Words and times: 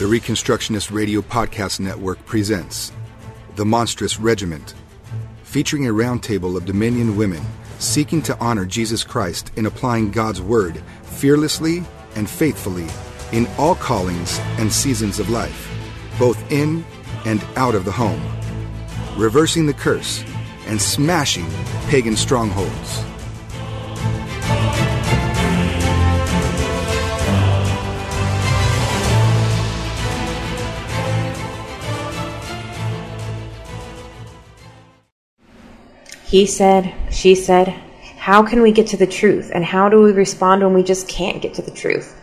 The 0.00 0.06
Reconstructionist 0.06 0.90
Radio 0.90 1.20
Podcast 1.20 1.78
Network 1.78 2.24
presents 2.24 2.90
The 3.56 3.66
Monstrous 3.66 4.18
Regiment, 4.18 4.72
featuring 5.42 5.86
a 5.86 5.92
roundtable 5.92 6.56
of 6.56 6.64
Dominion 6.64 7.18
women 7.18 7.42
seeking 7.78 8.22
to 8.22 8.38
honor 8.38 8.64
Jesus 8.64 9.04
Christ 9.04 9.52
in 9.56 9.66
applying 9.66 10.10
God's 10.10 10.40
Word 10.40 10.82
fearlessly 11.02 11.84
and 12.16 12.30
faithfully 12.30 12.86
in 13.32 13.46
all 13.58 13.74
callings 13.74 14.38
and 14.56 14.72
seasons 14.72 15.18
of 15.18 15.28
life, 15.28 15.70
both 16.18 16.50
in 16.50 16.82
and 17.26 17.44
out 17.56 17.74
of 17.74 17.84
the 17.84 17.92
home, 17.92 18.22
reversing 19.18 19.66
the 19.66 19.74
curse 19.74 20.24
and 20.66 20.80
smashing 20.80 21.46
pagan 21.88 22.16
strongholds. 22.16 23.04
He 36.30 36.46
said, 36.46 36.94
she 37.10 37.34
said, 37.34 37.74
how 38.16 38.44
can 38.44 38.62
we 38.62 38.70
get 38.70 38.86
to 38.88 38.96
the 38.96 39.04
truth? 39.04 39.50
And 39.52 39.64
how 39.64 39.88
do 39.88 40.00
we 40.00 40.12
respond 40.12 40.62
when 40.62 40.74
we 40.74 40.84
just 40.84 41.08
can't 41.08 41.42
get 41.42 41.54
to 41.54 41.62
the 41.62 41.72
truth? 41.72 42.16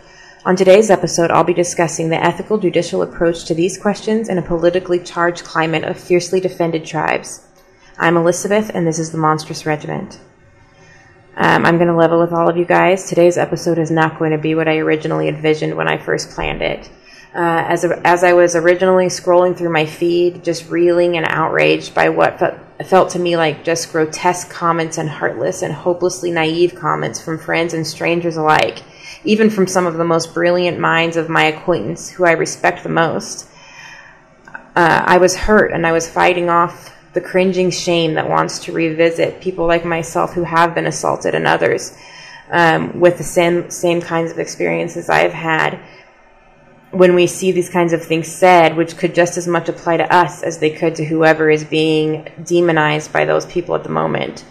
On 0.46 0.56
today's 0.56 0.90
episode, 0.90 1.30
I'll 1.30 1.44
be 1.44 1.54
discussing 1.54 2.08
the 2.08 2.24
ethical 2.24 2.58
judicial 2.58 3.02
approach 3.02 3.44
to 3.46 3.54
these 3.54 3.78
questions 3.78 4.30
in 4.30 4.38
a 4.38 4.42
politically 4.42 5.00
charged 5.04 5.44
climate 5.44 5.84
of 5.84 6.00
fiercely 6.00 6.40
defended 6.40 6.86
tribes. 6.86 7.46
I'm 7.98 8.16
Elisabeth, 8.16 8.72
and 8.74 8.88
this 8.88 8.98
is 8.98 9.12
the 9.12 9.18
Monstrous 9.18 9.66
Regiment. 9.66 10.22
Um, 11.36 11.66
I'm 11.66 11.76
going 11.76 11.90
to 11.90 11.94
level 11.94 12.22
with 12.22 12.32
all 12.32 12.50
of 12.50 12.56
you 12.56 12.64
guys. 12.64 13.10
Today's 13.10 13.38
episode 13.38 13.78
is 13.78 13.92
not 13.92 14.20
going 14.20 14.32
to 14.32 14.38
be 14.38 14.56
what 14.56 14.70
I 14.70 14.78
originally 14.78 15.28
envisioned 15.28 15.76
when 15.76 15.90
I 15.90 15.98
first 15.98 16.30
planned 16.30 16.62
it. 16.62 16.90
Uh, 17.36 17.66
as, 17.68 17.84
a, 17.84 18.08
as 18.08 18.24
I 18.24 18.32
was 18.32 18.56
originally 18.56 19.08
scrolling 19.08 19.58
through 19.58 19.74
my 19.74 19.86
feed, 19.86 20.46
just 20.46 20.70
reeling 20.70 21.18
and 21.18 21.26
outraged 21.28 21.94
by 21.94 22.08
what 22.08 22.40
fe- 22.78 22.84
felt 22.84 23.10
to 23.12 23.20
me 23.20 23.38
like 23.38 23.64
just 23.64 23.92
grotesque 23.92 24.50
comments 24.50 24.98
and 24.98 25.10
heartless 25.10 25.62
and 25.62 25.74
hopelessly 25.74 26.32
naive 26.32 26.76
comments 26.76 27.22
from 27.22 27.38
friends 27.38 27.74
and 27.74 27.86
strangers 27.86 28.38
alike, 28.38 28.84
even 29.24 29.50
from 29.50 29.68
some 29.68 29.86
of 29.86 29.96
the 29.96 30.04
most 30.04 30.34
brilliant 30.34 30.80
minds 30.80 31.18
of 31.18 31.30
my 31.30 31.44
acquaintance 31.44 32.10
who 32.10 32.26
I 32.26 32.32
respect 32.32 32.84
the 32.84 32.90
most. 32.90 33.48
Uh, 34.76 35.04
I 35.06 35.18
was 35.18 35.36
hurt 35.36 35.72
and 35.72 35.88
I 35.88 35.92
was 35.92 36.08
fighting 36.10 36.50
off 36.50 36.94
the 37.14 37.22
cringing 37.22 37.72
shame 37.72 38.14
that 38.14 38.30
wants 38.30 38.60
to 38.60 38.72
revisit 38.72 39.42
people 39.42 39.66
like 39.66 39.84
myself 39.84 40.34
who 40.34 40.44
have 40.44 40.76
been 40.76 40.86
assaulted 40.86 41.34
and 41.34 41.48
others 41.48 41.98
um, 42.52 43.00
with 43.00 43.18
the 43.18 43.24
same, 43.24 43.70
same 43.72 44.02
kinds 44.02 44.32
of 44.32 44.40
experiences 44.40 45.10
I've 45.10 45.34
had 45.34 45.80
when 46.98 47.14
we 47.14 47.28
see 47.28 47.52
these 47.52 47.70
kinds 47.70 47.94
of 47.94 48.04
things 48.04 48.28
said, 48.28 48.76
which 48.76 48.98
could 48.98 49.14
just 49.14 49.38
as 49.38 49.48
much 49.48 49.70
apply 49.70 49.98
to 49.98 50.14
us 50.14 50.42
as 50.42 50.58
they 50.58 50.72
could 50.72 50.96
to 50.96 51.06
whoever 51.06 51.50
is 51.50 51.64
being 51.64 52.28
demonized 52.44 53.14
by 53.14 53.24
those 53.26 53.46
people 53.46 53.76
at 53.76 53.84
the 53.84 53.90
moment. 53.90 54.44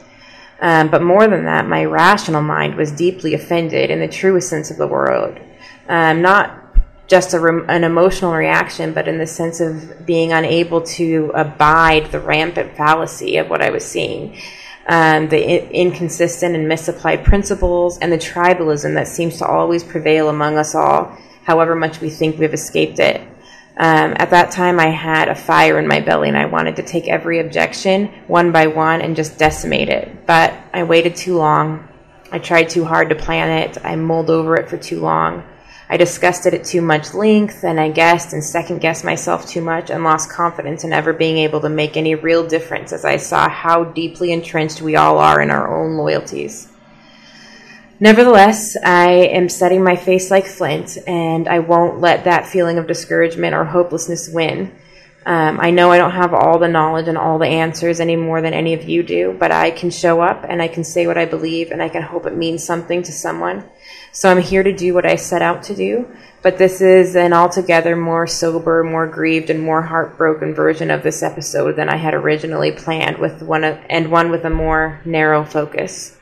Um, 0.61 0.89
but 0.89 1.02
more 1.02 1.27
than 1.27 1.44
that, 1.44 1.67
my 1.67 1.84
rational 1.84 2.42
mind 2.42 2.77
was 2.77 2.92
deeply 2.92 3.34
offended 3.34 3.91
in 3.91 4.00
the 4.00 4.08
truest 4.08 4.48
sense 4.48 4.70
of 4.70 4.77
the 4.77 4.86
word. 4.86 5.42
Um, 5.89 6.22
not 6.22 6.62
just 7.08 7.34
re- 7.34 7.64
an 7.69 7.84
emotional 7.84 8.33
reaction, 8.33 8.92
but 8.92 9.08
in 9.08 9.19
the 9.19 9.27
sense 9.27 9.61
of 9.61 10.06
being 10.06 10.33
unable 10.33 10.83
to 10.83 11.33
abide 11.34 12.06
the 12.06 12.20
rampant 12.20 12.77
fallacy 12.77 13.36
of 13.36 13.50
what 13.50 13.61
I 13.61 13.70
was 13.70 13.84
seeing. 13.84 14.41
Um, 14.89 15.28
the 15.28 15.39
I- 15.39 15.69
inconsistent 15.70 16.55
and 16.55 16.69
misapplied 16.69 17.24
principles, 17.24 17.98
and 17.98 18.12
the 18.12 18.19
tribalism 18.19 18.94
that 18.94 19.08
seems 19.08 19.39
to 19.39 19.47
always 19.47 19.83
prevail 19.83 20.28
among 20.28 20.58
us 20.58 20.74
all 20.74 21.19
however 21.47 21.77
much 21.77 22.00
we 22.00 22.11
think 22.11 22.39
we've 22.39 22.52
escaped 22.52 22.98
it. 22.98 23.20
Um, 23.78 24.14
at 24.16 24.30
that 24.30 24.50
time, 24.50 24.80
I 24.80 24.89
had 24.89 25.28
a 25.28 25.34
fire 25.34 25.78
in 25.78 25.86
my 25.86 26.00
belly 26.00 26.28
and 26.28 26.36
I 26.36 26.47
wanted 26.47 26.77
to 26.77 26.83
take 26.83 27.06
every 27.06 27.39
objection 27.39 28.06
one 28.27 28.50
by 28.50 28.66
one 28.66 29.01
and 29.01 29.14
just 29.14 29.39
decimate 29.39 29.89
it. 29.89 30.27
But 30.27 30.55
I 30.73 30.83
waited 30.83 31.14
too 31.14 31.36
long. 31.36 31.86
I 32.33 32.40
tried 32.40 32.70
too 32.70 32.84
hard 32.84 33.11
to 33.11 33.14
plan 33.14 33.48
it. 33.62 33.79
I 33.84 33.95
mulled 33.95 34.29
over 34.29 34.57
it 34.57 34.68
for 34.68 34.77
too 34.77 34.98
long. 35.01 35.45
I 35.89 35.96
discussed 35.96 36.46
it 36.46 36.55
at 36.55 36.64
too 36.64 36.83
much 36.83 37.14
length 37.14 37.63
and 37.63 37.78
I 37.78 37.90
guessed 37.90 38.33
and 38.33 38.42
second 38.42 38.80
guessed 38.80 39.05
myself 39.05 39.46
too 39.46 39.61
much 39.61 39.89
and 39.89 40.02
lost 40.02 40.33
confidence 40.33 40.83
in 40.83 40.92
ever 40.92 41.13
being 41.13 41.36
able 41.36 41.61
to 41.61 41.68
make 41.68 41.96
any 41.96 42.17
real 42.17 42.45
difference 42.45 42.92
as 42.92 43.05
I 43.05 43.18
saw 43.18 43.48
how 43.48 43.84
deeply 43.84 44.33
entrenched 44.33 44.83
we 44.83 44.96
all 44.96 45.18
are 45.18 45.40
in 45.40 45.52
our 45.52 45.73
own 45.73 45.96
loyalties. 45.96 46.73
Nevertheless, 47.98 48.77
I 48.84 49.08
am 49.08 49.48
setting 49.48 49.83
my 49.83 49.96
face 49.96 50.30
like 50.30 50.46
flint, 50.46 50.98
and 51.07 51.48
I 51.48 51.61
won't 51.61 51.98
let 52.01 52.24
that 52.24 52.46
feeling 52.46 52.77
of 52.77 52.86
discouragement 52.86 53.55
or 53.55 53.64
hopelessness 53.64 54.29
win. 54.29 54.74
Um, 55.24 55.58
I 55.61 55.70
know 55.70 55.90
I 55.90 55.98
don't 55.98 56.12
have 56.12 56.34
all 56.34 56.58
the 56.58 56.68
knowledge 56.68 57.08
and 57.08 57.17
all 57.17 57.39
the 57.39 57.46
answers 57.46 57.98
any 57.98 58.14
more 58.14 58.42
than 58.42 58.52
any 58.52 58.74
of 58.74 58.89
you 58.89 59.02
do, 59.02 59.34
but 59.40 59.51
I 59.51 59.70
can 59.70 59.90
show 59.90 60.20
up 60.20 60.45
and 60.48 60.61
I 60.61 60.68
can 60.68 60.84
say 60.84 61.07
what 61.07 61.17
I 61.17 61.24
believe, 61.24 61.70
and 61.70 61.83
I 61.83 61.89
can 61.89 62.02
hope 62.02 62.27
it 62.27 62.36
means 62.36 62.62
something 62.62 63.02
to 63.02 63.12
someone. 63.12 63.64
So 64.13 64.30
I'm 64.30 64.42
here 64.42 64.63
to 64.63 64.73
do 64.73 64.92
what 64.92 65.07
I 65.07 65.17
set 65.17 65.40
out 65.40 65.63
to 65.64 65.74
do, 65.74 66.07
but 66.42 66.58
this 66.58 66.83
is 66.83 67.17
an 67.17 67.33
altogether 67.33 67.96
more 67.96 68.27
sober, 68.27 68.84
more 68.84 69.07
grieved, 69.07 69.48
and 69.48 69.61
more 69.61 69.83
heartbroken 69.83 70.55
version 70.55 70.90
of 70.90 71.02
this 71.02 71.23
episode 71.23 71.77
than 71.77 71.89
I 71.89 71.96
had 71.96 72.14
originally 72.14 72.73
planned, 72.73 73.17
with 73.17 73.42
one 73.42 73.64
of, 73.64 73.78
and 73.89 74.13
one 74.13 74.30
with 74.30 74.45
a 74.45 74.51
more 74.51 75.01
narrow 75.07 75.45
focus. 75.45 76.17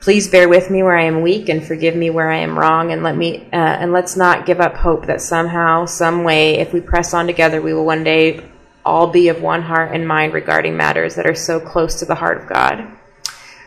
Please 0.00 0.28
bear 0.28 0.48
with 0.48 0.70
me 0.70 0.82
where 0.82 0.96
I 0.96 1.04
am 1.04 1.22
weak 1.22 1.48
and 1.48 1.64
forgive 1.64 1.96
me 1.96 2.08
where 2.08 2.30
I 2.30 2.38
am 2.38 2.56
wrong 2.56 2.92
and 2.92 3.02
let 3.02 3.16
me 3.16 3.48
uh, 3.52 3.56
and 3.56 3.92
let's 3.92 4.16
not 4.16 4.46
give 4.46 4.60
up 4.60 4.76
hope 4.76 5.06
that 5.06 5.20
somehow, 5.20 5.86
some 5.86 6.22
way, 6.22 6.58
if 6.58 6.72
we 6.72 6.80
press 6.80 7.14
on 7.14 7.26
together, 7.26 7.60
we 7.60 7.74
will 7.74 7.84
one 7.84 8.04
day 8.04 8.48
all 8.84 9.08
be 9.08 9.28
of 9.28 9.42
one 9.42 9.62
heart 9.62 9.92
and 9.92 10.06
mind 10.06 10.32
regarding 10.32 10.76
matters 10.76 11.16
that 11.16 11.26
are 11.26 11.34
so 11.34 11.58
close 11.58 11.96
to 11.96 12.04
the 12.04 12.14
heart 12.14 12.40
of 12.40 12.48
God. 12.48 12.80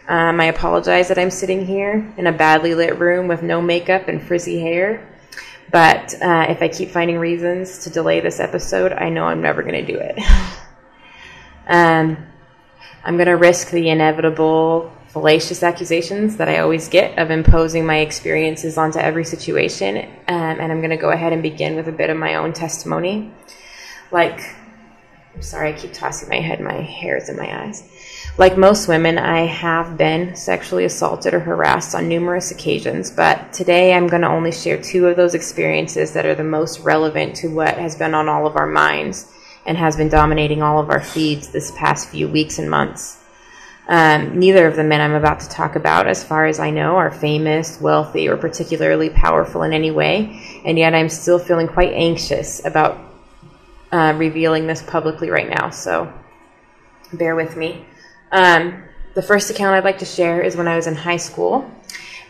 Um, 0.07 0.39
I 0.39 0.45
apologize 0.45 1.09
that 1.09 1.19
I'm 1.19 1.29
sitting 1.29 1.65
here 1.65 2.13
in 2.17 2.27
a 2.27 2.31
badly 2.31 2.75
lit 2.75 2.97
room 2.97 3.27
with 3.27 3.43
no 3.43 3.61
makeup 3.61 4.07
and 4.07 4.21
frizzy 4.21 4.59
hair. 4.59 5.07
But 5.69 6.15
uh, 6.21 6.47
if 6.49 6.61
I 6.61 6.69
keep 6.69 6.89
finding 6.89 7.17
reasons 7.17 7.79
to 7.83 7.89
delay 7.89 8.19
this 8.19 8.39
episode, 8.39 8.93
I 8.93 9.09
know 9.09 9.25
I'm 9.25 9.41
never 9.41 9.61
going 9.63 9.85
to 9.85 9.93
do 9.93 9.99
it. 9.99 10.17
um, 11.67 12.17
I'm 13.03 13.15
going 13.15 13.27
to 13.27 13.37
risk 13.37 13.69
the 13.71 13.89
inevitable 13.89 14.91
fallacious 15.11 15.61
accusations 15.61 16.37
that 16.37 16.47
I 16.47 16.59
always 16.59 16.87
get 16.87 17.19
of 17.19 17.31
imposing 17.31 17.85
my 17.85 17.97
experiences 17.97 18.77
onto 18.77 18.99
every 18.99 19.25
situation. 19.25 19.97
Um, 19.97 20.59
and 20.59 20.71
I'm 20.71 20.79
going 20.79 20.91
to 20.91 20.97
go 20.97 21.11
ahead 21.11 21.33
and 21.33 21.43
begin 21.43 21.75
with 21.75 21.89
a 21.89 21.91
bit 21.91 22.09
of 22.09 22.17
my 22.17 22.35
own 22.35 22.53
testimony. 22.53 23.29
Like, 24.09 24.39
I'm 25.35 25.41
sorry, 25.41 25.73
I 25.73 25.77
keep 25.77 25.93
tossing 25.93 26.29
my 26.29 26.39
head, 26.39 26.61
my 26.61 26.81
hair 26.81 27.17
is 27.17 27.27
in 27.27 27.35
my 27.35 27.65
eyes. 27.65 27.89
Like 28.37 28.57
most 28.57 28.87
women, 28.87 29.17
I 29.17 29.45
have 29.45 29.97
been 29.97 30.35
sexually 30.35 30.85
assaulted 30.85 31.33
or 31.33 31.41
harassed 31.41 31.93
on 31.93 32.07
numerous 32.07 32.51
occasions, 32.51 33.11
but 33.11 33.51
today 33.51 33.93
I'm 33.93 34.07
going 34.07 34.21
to 34.21 34.29
only 34.29 34.53
share 34.53 34.81
two 34.81 35.07
of 35.07 35.17
those 35.17 35.33
experiences 35.33 36.13
that 36.13 36.25
are 36.25 36.35
the 36.35 36.43
most 36.43 36.79
relevant 36.79 37.35
to 37.37 37.49
what 37.49 37.77
has 37.77 37.97
been 37.97 38.13
on 38.13 38.29
all 38.29 38.47
of 38.47 38.55
our 38.55 38.67
minds 38.67 39.29
and 39.65 39.77
has 39.77 39.97
been 39.97 40.09
dominating 40.09 40.61
all 40.61 40.79
of 40.79 40.89
our 40.89 41.01
feeds 41.01 41.49
this 41.49 41.71
past 41.71 42.09
few 42.09 42.29
weeks 42.29 42.57
and 42.57 42.69
months. 42.69 43.20
Um, 43.87 44.39
neither 44.39 44.67
of 44.67 44.75
the 44.75 44.83
men 44.83 45.01
I'm 45.01 45.13
about 45.13 45.39
to 45.41 45.49
talk 45.49 45.75
about, 45.75 46.07
as 46.07 46.23
far 46.23 46.45
as 46.45 46.59
I 46.59 46.69
know, 46.69 46.95
are 46.97 47.11
famous, 47.11 47.81
wealthy, 47.81 48.29
or 48.29 48.37
particularly 48.37 49.09
powerful 49.09 49.63
in 49.63 49.73
any 49.73 49.91
way, 49.91 50.61
and 50.65 50.77
yet 50.77 50.93
I'm 50.93 51.09
still 51.09 51.39
feeling 51.39 51.67
quite 51.67 51.93
anxious 51.93 52.63
about 52.65 52.97
uh, 53.91 54.13
revealing 54.15 54.67
this 54.67 54.81
publicly 54.81 55.29
right 55.29 55.49
now, 55.49 55.71
so 55.71 56.11
bear 57.11 57.35
with 57.35 57.57
me. 57.57 57.85
Um, 58.31 58.83
the 59.13 59.21
first 59.21 59.49
account 59.49 59.75
I'd 59.75 59.83
like 59.83 59.99
to 59.99 60.05
share 60.05 60.41
is 60.41 60.55
when 60.55 60.67
I 60.67 60.75
was 60.75 60.87
in 60.87 60.95
high 60.95 61.17
school. 61.17 61.69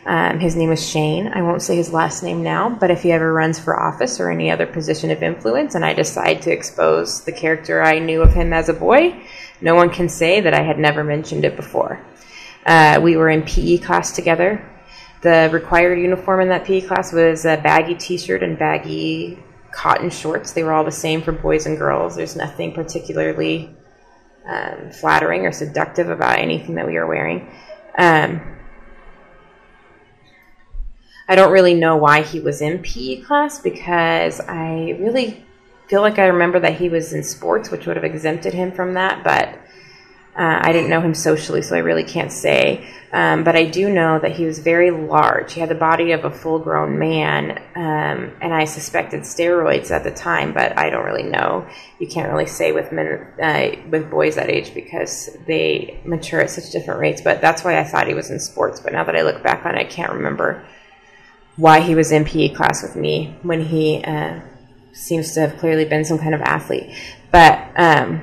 Um, 0.04 0.40
his 0.40 0.56
name 0.56 0.70
was 0.70 0.84
Shane. 0.84 1.28
I 1.28 1.44
won't 1.44 1.62
say 1.62 1.76
his 1.76 1.94
last 1.94 2.24
name 2.24 2.42
now, 2.42 2.70
but 2.70 2.90
if 2.90 3.04
he 3.04 3.12
ever 3.12 3.32
runs 3.32 3.60
for 3.60 3.80
office 3.80 4.20
or 4.20 4.32
any 4.32 4.50
other 4.50 4.66
position 4.66 5.12
of 5.12 5.22
influence 5.22 5.76
and 5.76 5.86
I 5.86 5.94
decide 5.94 6.42
to 6.44 6.52
expose 6.52 7.24
the 7.24 7.32
character 7.32 7.84
I 7.84 8.00
knew 8.00 8.24
of 8.24 8.34
him 8.34 8.52
as 8.52 8.68
a 8.68 8.74
boy, 8.74 9.22
no 9.62 9.76
one 9.76 9.90
can 9.90 10.10
say 10.10 10.42
that 10.42 10.54
I 10.54 10.62
had 10.62 10.80
never 10.80 11.04
mentioned 11.04 11.46
it 11.46 11.56
before. 11.56 12.04
Uh, 12.66 13.00
we 13.02 13.18
were 13.18 13.30
in 13.30 13.44
PE 13.44 13.78
class 13.78 14.12
together. 14.12 14.68
The 15.22 15.50
required 15.52 16.00
uniform 16.00 16.42
in 16.42 16.50
that 16.50 16.66
PE 16.66 16.82
class 16.82 17.14
was 17.14 17.46
a 17.46 17.58
baggy 17.58 17.96
t 17.96 18.18
shirt 18.18 18.44
and 18.44 18.58
baggy 18.58 19.38
cotton 19.72 20.10
shorts. 20.10 20.52
They 20.52 20.64
were 20.64 20.74
all 20.74 20.84
the 20.84 20.92
same 20.92 21.22
for 21.22 21.32
boys 21.32 21.66
and 21.66 21.78
girls. 21.78 22.16
There's 22.16 22.36
nothing 22.36 22.74
particularly 22.74 23.70
um, 24.46 24.92
flattering 24.92 25.46
or 25.46 25.52
seductive 25.52 26.10
about 26.10 26.40
anything 26.40 26.76
that 26.76 26.88
we 26.88 26.94
were 26.94 27.08
wearing. 27.08 27.50
Um, 27.98 28.42
I 31.28 31.36
don't 31.36 31.52
really 31.52 31.76
know 31.76 31.98
why 31.98 32.24
he 32.24 32.40
was 32.40 32.62
in 32.62 32.80
PE 32.80 33.22
class 33.22 33.60
because 33.60 34.40
I 34.42 34.98
really 35.00 35.46
feel 35.92 36.02
like 36.02 36.18
I 36.20 36.28
remember 36.28 36.60
that 36.62 36.76
he 36.80 36.88
was 36.90 37.12
in 37.12 37.22
sports, 37.22 37.70
which 37.70 37.86
would 37.86 37.98
have 37.98 38.06
exempted 38.06 38.54
him 38.54 38.72
from 38.72 38.94
that. 38.96 39.24
But 39.24 39.60
Uh, 40.34 40.60
I 40.62 40.72
didn't 40.72 40.90
know 40.90 41.02
him 41.02 41.14
socially, 41.14 41.62
so 41.62 41.76
I 41.76 41.80
really 41.80 42.06
can't 42.06 42.32
say. 42.32 42.88
Um, 43.12 43.44
but 43.44 43.58
I 43.58 43.66
do 43.66 43.90
know 43.90 44.18
that 44.18 44.32
he 44.32 44.46
was 44.46 44.60
very 44.60 44.90
large. 44.90 45.52
He 45.52 45.60
had 45.60 45.68
the 45.68 45.76
body 45.76 46.14
of 46.14 46.24
a 46.24 46.32
full 46.32 46.58
grown 46.58 46.98
man, 46.98 47.62
um, 47.76 48.32
and 48.42 48.54
I 48.54 48.64
suspected 48.64 49.24
steroids 49.24 49.92
at 49.92 50.06
the 50.06 50.12
time, 50.12 50.54
but 50.54 50.80
I 50.80 50.90
don't 50.90 51.04
really 51.04 51.28
know. 51.38 51.68
You 52.00 52.08
can't 52.08 52.32
really 52.32 52.46
say 52.46 52.72
with 52.72 52.94
men, 52.94 53.28
uh, 53.44 53.72
with 53.90 54.10
boys 54.10 54.36
that 54.36 54.50
age 54.50 54.74
because 54.74 55.30
they 55.48 56.00
mature 56.06 56.40
at 56.40 56.50
such 56.50 56.72
different 56.72 57.02
rates. 57.02 57.22
But 57.22 57.42
that's 57.42 57.66
why 57.66 57.78
I 57.78 57.84
thought 57.84 58.08
he 58.08 58.14
was 58.14 58.30
in 58.32 58.40
sports. 58.40 58.80
But 58.80 58.94
now 58.94 59.04
that 59.04 59.18
I 59.18 59.24
look 59.24 59.44
back 59.44 59.66
on 59.66 59.76
it, 59.76 59.80
I 59.80 59.84
can't 59.98 60.14
remember 60.14 60.64
why 61.58 61.82
he 61.82 61.94
was 61.94 62.14
in 62.14 62.24
PE 62.24 62.50
class 62.56 62.82
with 62.82 62.96
me 62.96 63.36
when 63.44 63.66
he 63.66 64.02
uh, 64.06 64.40
seems 64.94 65.34
to 65.34 65.42
have 65.42 65.58
clearly 65.58 65.86
been 65.86 66.06
some 66.06 66.18
kind 66.18 66.36
of 66.36 66.42
athlete. 66.42 66.96
But 67.32 67.70
um, 67.76 68.22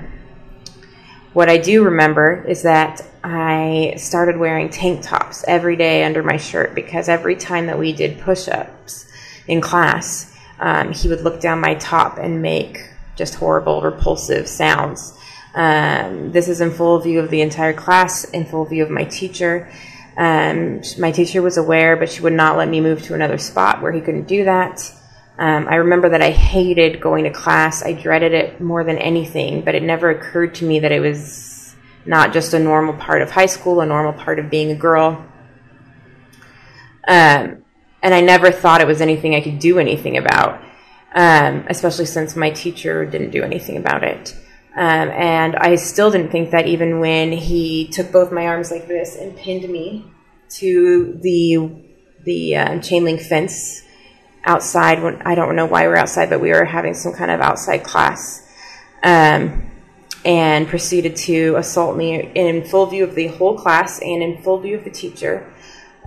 what 1.33 1.49
I 1.49 1.59
do 1.59 1.85
remember 1.85 2.45
is 2.47 2.63
that 2.63 3.03
I 3.23 3.95
started 3.97 4.39
wearing 4.39 4.71
tank 4.71 5.03
tops 5.03 5.45
every 5.47 5.77
day 5.77 6.05
under 6.05 6.23
my 6.23 6.37
shirt 6.37 6.75
because 6.75 7.09
every 7.09 7.37
time 7.37 7.67
that 7.67 7.79
we 7.79 7.93
did 7.93 8.19
push 8.19 8.49
ups 8.49 9.07
in 9.47 9.61
class, 9.61 10.35
um, 10.59 10.93
he 10.93 11.09
would 11.09 11.23
look 11.23 11.41
down 11.41 11.61
my 11.61 11.75
top 11.75 12.19
and 12.19 12.43
make 12.43 12.81
just 13.17 13.35
horrible, 13.35 13.83
repulsive 13.83 14.49
sounds. 14.49 15.17
Um, 15.55 16.33
this 16.33 16.49
is 16.49 16.61
in 16.61 16.71
full 16.71 16.99
view 17.01 17.21
of 17.21 17.31
the 17.31 17.41
entire 17.41 17.73
class, 17.73 18.25
in 18.25 18.45
full 18.45 18.65
view 18.65 18.83
of 18.83 18.91
my 18.91 19.05
teacher. 19.05 19.71
Um, 20.17 20.83
my 20.99 21.13
teacher 21.13 21.43
was 21.43 21.57
aware, 21.57 21.97
but 21.97 22.11
she 22.11 22.23
would 22.23 22.33
not 22.33 22.57
let 22.57 22.69
me 22.69 22.81
move 22.81 23.03
to 23.05 23.15
another 23.15 23.39
spot 23.39 23.83
where 23.83 23.93
he 23.93 24.01
couldn't 24.01 24.29
do 24.29 24.45
that. 24.45 24.93
Um, 25.39 25.69
I 25.69 25.77
remember 25.77 26.09
that 26.09 26.21
I 26.21 26.31
hated 26.31 27.01
going 27.01 27.25
to 27.25 27.31
class. 27.31 27.85
I 27.85 27.93
dreaded 27.93 28.33
it 28.33 28.61
more 28.61 28.83
than 28.83 28.99
anything, 28.99 29.63
but 29.63 29.75
it 29.75 29.83
never 29.83 30.11
occurred 30.11 30.57
to 30.57 30.65
me 30.65 30.81
that 30.81 30.91
it 30.91 31.01
was 31.01 31.77
not 32.05 32.33
just 32.33 32.55
a 32.55 32.59
normal 32.59 32.95
part 32.95 33.23
of 33.23 33.31
high 33.31 33.47
school, 33.47 33.81
a 33.81 33.87
normal 33.87 34.13
part 34.13 34.39
of 34.39 34.51
being 34.51 34.71
a 34.71 34.75
girl. 34.75 35.25
Um, 37.07 37.65
and 38.03 38.15
I 38.15 38.21
never 38.21 38.51
thought 38.51 38.81
it 38.81 38.87
was 38.87 39.01
anything 39.01 39.35
I 39.35 39.41
could 39.41 39.59
do 39.61 39.79
anything 39.79 40.17
about, 40.17 40.61
um, 41.15 41.65
especially 41.69 42.07
since 42.07 42.35
my 42.35 42.51
teacher 42.51 43.05
didn't 43.07 43.31
do 43.31 43.43
anything 43.43 43.77
about 43.77 44.03
it. 44.03 44.35
Um, 44.77 45.09
and 45.11 45.57
I 45.57 45.77
still 45.77 46.11
didn't 46.11 46.31
think 46.31 46.51
that 46.51 46.67
even 46.67 47.01
when 47.01 47.33
he 47.33 47.89
took 47.89 48.13
both 48.13 48.33
my 48.33 48.47
arms 48.47 48.71
like 48.71 48.87
this 48.89 49.17
and 49.17 49.37
pinned 49.37 49.69
me 49.69 50.05
to 50.51 51.19
the 51.21 51.85
the 52.25 52.57
uh, 52.57 52.81
chain 52.81 53.05
link 53.05 53.21
fence 53.21 53.83
outside 54.49 54.99
I 55.25 55.35
don't 55.37 55.55
know 55.55 55.67
why 55.67 55.87
we 55.87 55.93
are 55.93 55.97
outside, 55.97 56.31
but 56.31 56.41
we 56.41 56.51
were 56.51 56.65
having 56.65 56.95
some 56.95 57.13
kind 57.13 57.31
of 57.31 57.41
outside 57.41 57.85
class. 57.85 58.45
Um, 59.05 59.71
and 60.25 60.67
proceeded 60.67 61.15
to 61.15 61.55
assault 61.57 61.97
me 61.97 62.33
in 62.35 62.65
full 62.65 62.87
view 62.87 63.05
of 63.05 63.15
the 63.15 63.29
whole 63.29 63.57
class 63.57 64.01
and 64.01 64.21
in 64.23 64.43
full 64.43 64.59
view 64.59 64.77
of 64.77 64.83
the 64.83 64.91
teacher. 64.91 65.47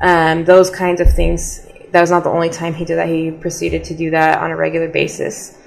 Um, 0.02 0.44
those 0.44 0.70
kinds 0.70 1.00
of 1.00 1.14
things. 1.14 1.66
That 1.92 2.02
was 2.02 2.12
not 2.12 2.24
the 2.24 2.30
only 2.30 2.50
time 2.50 2.74
he 2.74 2.86
did 2.86 2.98
that. 2.98 3.08
He 3.08 3.32
proceeded 3.32 3.84
to 3.86 3.96
do 3.96 4.12
that 4.12 4.40
on 4.40 4.52
a 4.52 4.56
regular 4.56 4.90
basis. 4.90 5.58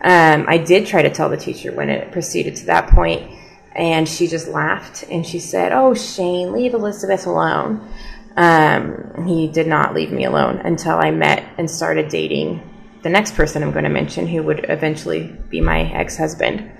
Um, 0.00 0.44
I 0.46 0.58
did 0.58 0.86
try 0.86 1.02
to 1.02 1.10
tell 1.10 1.28
the 1.28 1.36
teacher 1.36 1.72
when 1.72 1.88
it 1.88 2.12
proceeded 2.12 2.56
to 2.56 2.66
that 2.66 2.90
point, 2.90 3.30
and 3.74 4.08
she 4.08 4.26
just 4.26 4.48
laughed 4.48 5.04
and 5.10 5.26
she 5.26 5.38
said, 5.38 5.72
"Oh, 5.72 5.94
Shane, 5.94 6.52
leave 6.52 6.74
Elisabeth 6.74 7.26
alone." 7.26 7.88
Um, 8.38 9.26
he 9.26 9.48
did 9.48 9.66
not 9.66 9.94
leave 9.94 10.12
me 10.12 10.24
alone 10.24 10.58
until 10.58 10.96
I 10.96 11.10
met 11.10 11.44
and 11.58 11.68
started 11.68 12.08
dating 12.08 12.62
the 13.02 13.08
next 13.08 13.34
person 13.34 13.64
I'm 13.64 13.72
going 13.72 13.82
to 13.82 13.90
mention, 13.90 14.28
who 14.28 14.44
would 14.44 14.66
eventually 14.68 15.36
be 15.48 15.60
my 15.60 15.80
ex 15.92 16.16
husband. 16.16 16.70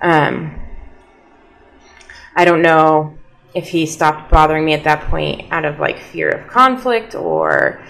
Um, 0.00 0.60
I 2.36 2.44
don't 2.44 2.62
know 2.62 3.18
if 3.52 3.68
he 3.68 3.84
stopped 3.84 4.30
bothering 4.30 4.64
me 4.64 4.74
at 4.74 4.84
that 4.84 5.10
point 5.10 5.50
out 5.50 5.64
of 5.64 5.80
like 5.80 5.98
fear 5.98 6.30
of 6.30 6.48
conflict 6.48 7.16
or 7.16 7.84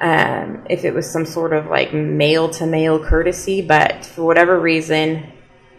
um, 0.00 0.64
if 0.70 0.84
it 0.84 0.94
was 0.94 1.10
some 1.10 1.26
sort 1.26 1.52
of 1.52 1.66
like 1.66 1.92
male 1.92 2.48
to 2.50 2.66
male 2.66 3.04
courtesy, 3.04 3.60
but 3.60 4.06
for 4.06 4.22
whatever 4.22 4.60
reason, 4.60 5.32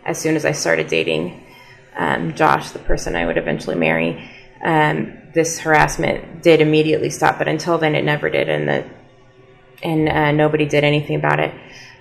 as 0.04 0.18
soon 0.18 0.36
as 0.36 0.44
I 0.44 0.51
started 0.51 0.88
dating 0.88 1.45
um, 1.95 2.33
Josh, 2.33 2.71
the 2.71 2.80
person 2.80 3.15
I 3.15 3.25
would 3.25 3.38
eventually 3.38 3.77
marry, 3.77 4.30
um, 4.63 5.18
this 5.34 5.60
harassment 5.60 6.44
did 6.44 6.62
immediately 6.62 7.10
stop. 7.10 7.38
But 7.38 7.48
until 7.48 7.78
then, 7.78 7.96
it 7.96 8.04
never 8.04 8.30
did, 8.30 8.50
and 8.50 8.68
the 8.68 8.86
and 9.84 10.10
uh, 10.10 10.31
nobody 10.31 10.66
did 10.66 10.84
anything 10.84 11.16
about 11.16 11.40
it. 11.40 11.54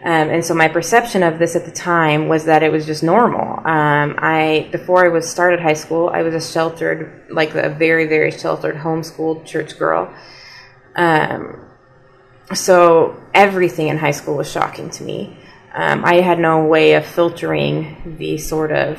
Um, 0.02 0.30
and 0.30 0.44
so 0.44 0.54
my 0.54 0.68
perception 0.68 1.22
of 1.22 1.38
this 1.38 1.56
at 1.56 1.66
the 1.66 1.70
time 1.70 2.28
was 2.28 2.46
that 2.46 2.62
it 2.62 2.72
was 2.72 2.86
just 2.86 3.02
normal. 3.02 3.58
Um, 3.66 4.16
I 4.18 4.68
before 4.72 5.04
I 5.04 5.08
was 5.08 5.28
started 5.28 5.60
high 5.60 5.74
school, 5.74 6.08
I 6.08 6.22
was 6.22 6.34
a 6.34 6.40
sheltered, 6.40 7.26
like 7.30 7.54
a 7.54 7.68
very 7.68 8.06
very 8.06 8.30
sheltered 8.30 8.76
homeschooled 8.76 9.44
church 9.44 9.78
girl. 9.78 10.12
Um, 10.96 11.66
so 12.54 13.22
everything 13.34 13.88
in 13.88 13.98
high 13.98 14.10
school 14.10 14.36
was 14.36 14.50
shocking 14.50 14.90
to 14.90 15.04
me. 15.04 15.38
Um, 15.74 16.04
I 16.04 16.16
had 16.16 16.38
no 16.38 16.64
way 16.64 16.94
of 16.94 17.06
filtering 17.06 18.16
the 18.18 18.38
sort 18.38 18.72
of 18.72 18.98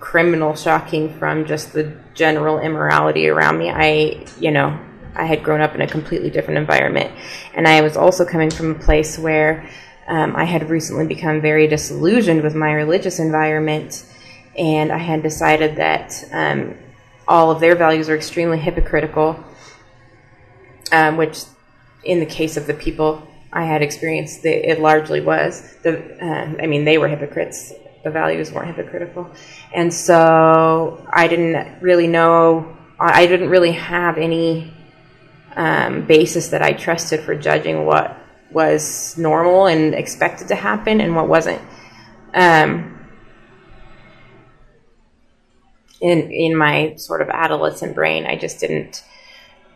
criminal 0.00 0.56
shocking 0.56 1.16
from 1.18 1.44
just 1.44 1.72
the 1.72 1.94
general 2.14 2.58
immorality 2.58 3.28
around 3.28 3.58
me. 3.58 3.70
I, 3.70 4.26
you 4.40 4.50
know, 4.50 4.78
I 5.14 5.24
had 5.24 5.42
grown 5.42 5.60
up 5.60 5.74
in 5.74 5.82
a 5.82 5.86
completely 5.86 6.30
different 6.30 6.58
environment. 6.58 7.12
And 7.54 7.68
I 7.68 7.82
was 7.82 7.96
also 7.96 8.24
coming 8.24 8.50
from 8.50 8.70
a 8.70 8.78
place 8.78 9.18
where 9.18 9.68
um, 10.08 10.34
I 10.34 10.44
had 10.44 10.70
recently 10.70 11.06
become 11.06 11.40
very 11.40 11.66
disillusioned 11.66 12.42
with 12.42 12.54
my 12.54 12.72
religious 12.72 13.18
environment. 13.18 14.04
And 14.56 14.90
I 14.90 14.98
had 14.98 15.22
decided 15.22 15.76
that 15.76 16.24
um, 16.32 16.76
all 17.28 17.50
of 17.50 17.60
their 17.60 17.76
values 17.76 18.08
are 18.08 18.16
extremely 18.16 18.58
hypocritical, 18.58 19.44
um, 20.92 21.16
which, 21.16 21.42
in 22.02 22.18
the 22.18 22.26
case 22.26 22.56
of 22.56 22.66
the 22.66 22.74
people 22.74 23.28
I 23.52 23.64
had 23.64 23.82
experienced, 23.82 24.44
it 24.44 24.80
largely 24.80 25.20
was. 25.20 25.76
The, 25.82 26.24
uh, 26.24 26.62
I 26.62 26.66
mean, 26.66 26.84
they 26.84 26.98
were 26.98 27.08
hypocrites 27.08 27.72
the 28.02 28.10
values 28.10 28.52
weren't 28.52 28.74
hypocritical. 28.74 29.30
And 29.74 29.92
so 29.92 31.06
I 31.12 31.28
didn't 31.28 31.80
really 31.80 32.06
know, 32.06 32.76
I 32.98 33.26
didn't 33.26 33.50
really 33.50 33.72
have 33.72 34.18
any 34.18 34.72
um, 35.56 36.06
basis 36.06 36.48
that 36.48 36.62
I 36.62 36.72
trusted 36.72 37.20
for 37.20 37.34
judging 37.34 37.84
what 37.84 38.16
was 38.50 39.16
normal 39.16 39.66
and 39.66 39.94
expected 39.94 40.48
to 40.48 40.54
happen 40.54 41.00
and 41.00 41.14
what 41.14 41.28
wasn't. 41.28 41.60
Um, 42.34 42.96
in 46.00 46.30
in 46.30 46.56
my 46.56 46.94
sort 46.96 47.20
of 47.20 47.28
adolescent 47.28 47.94
brain, 47.94 48.26
I 48.26 48.36
just 48.36 48.60
didn't. 48.60 49.04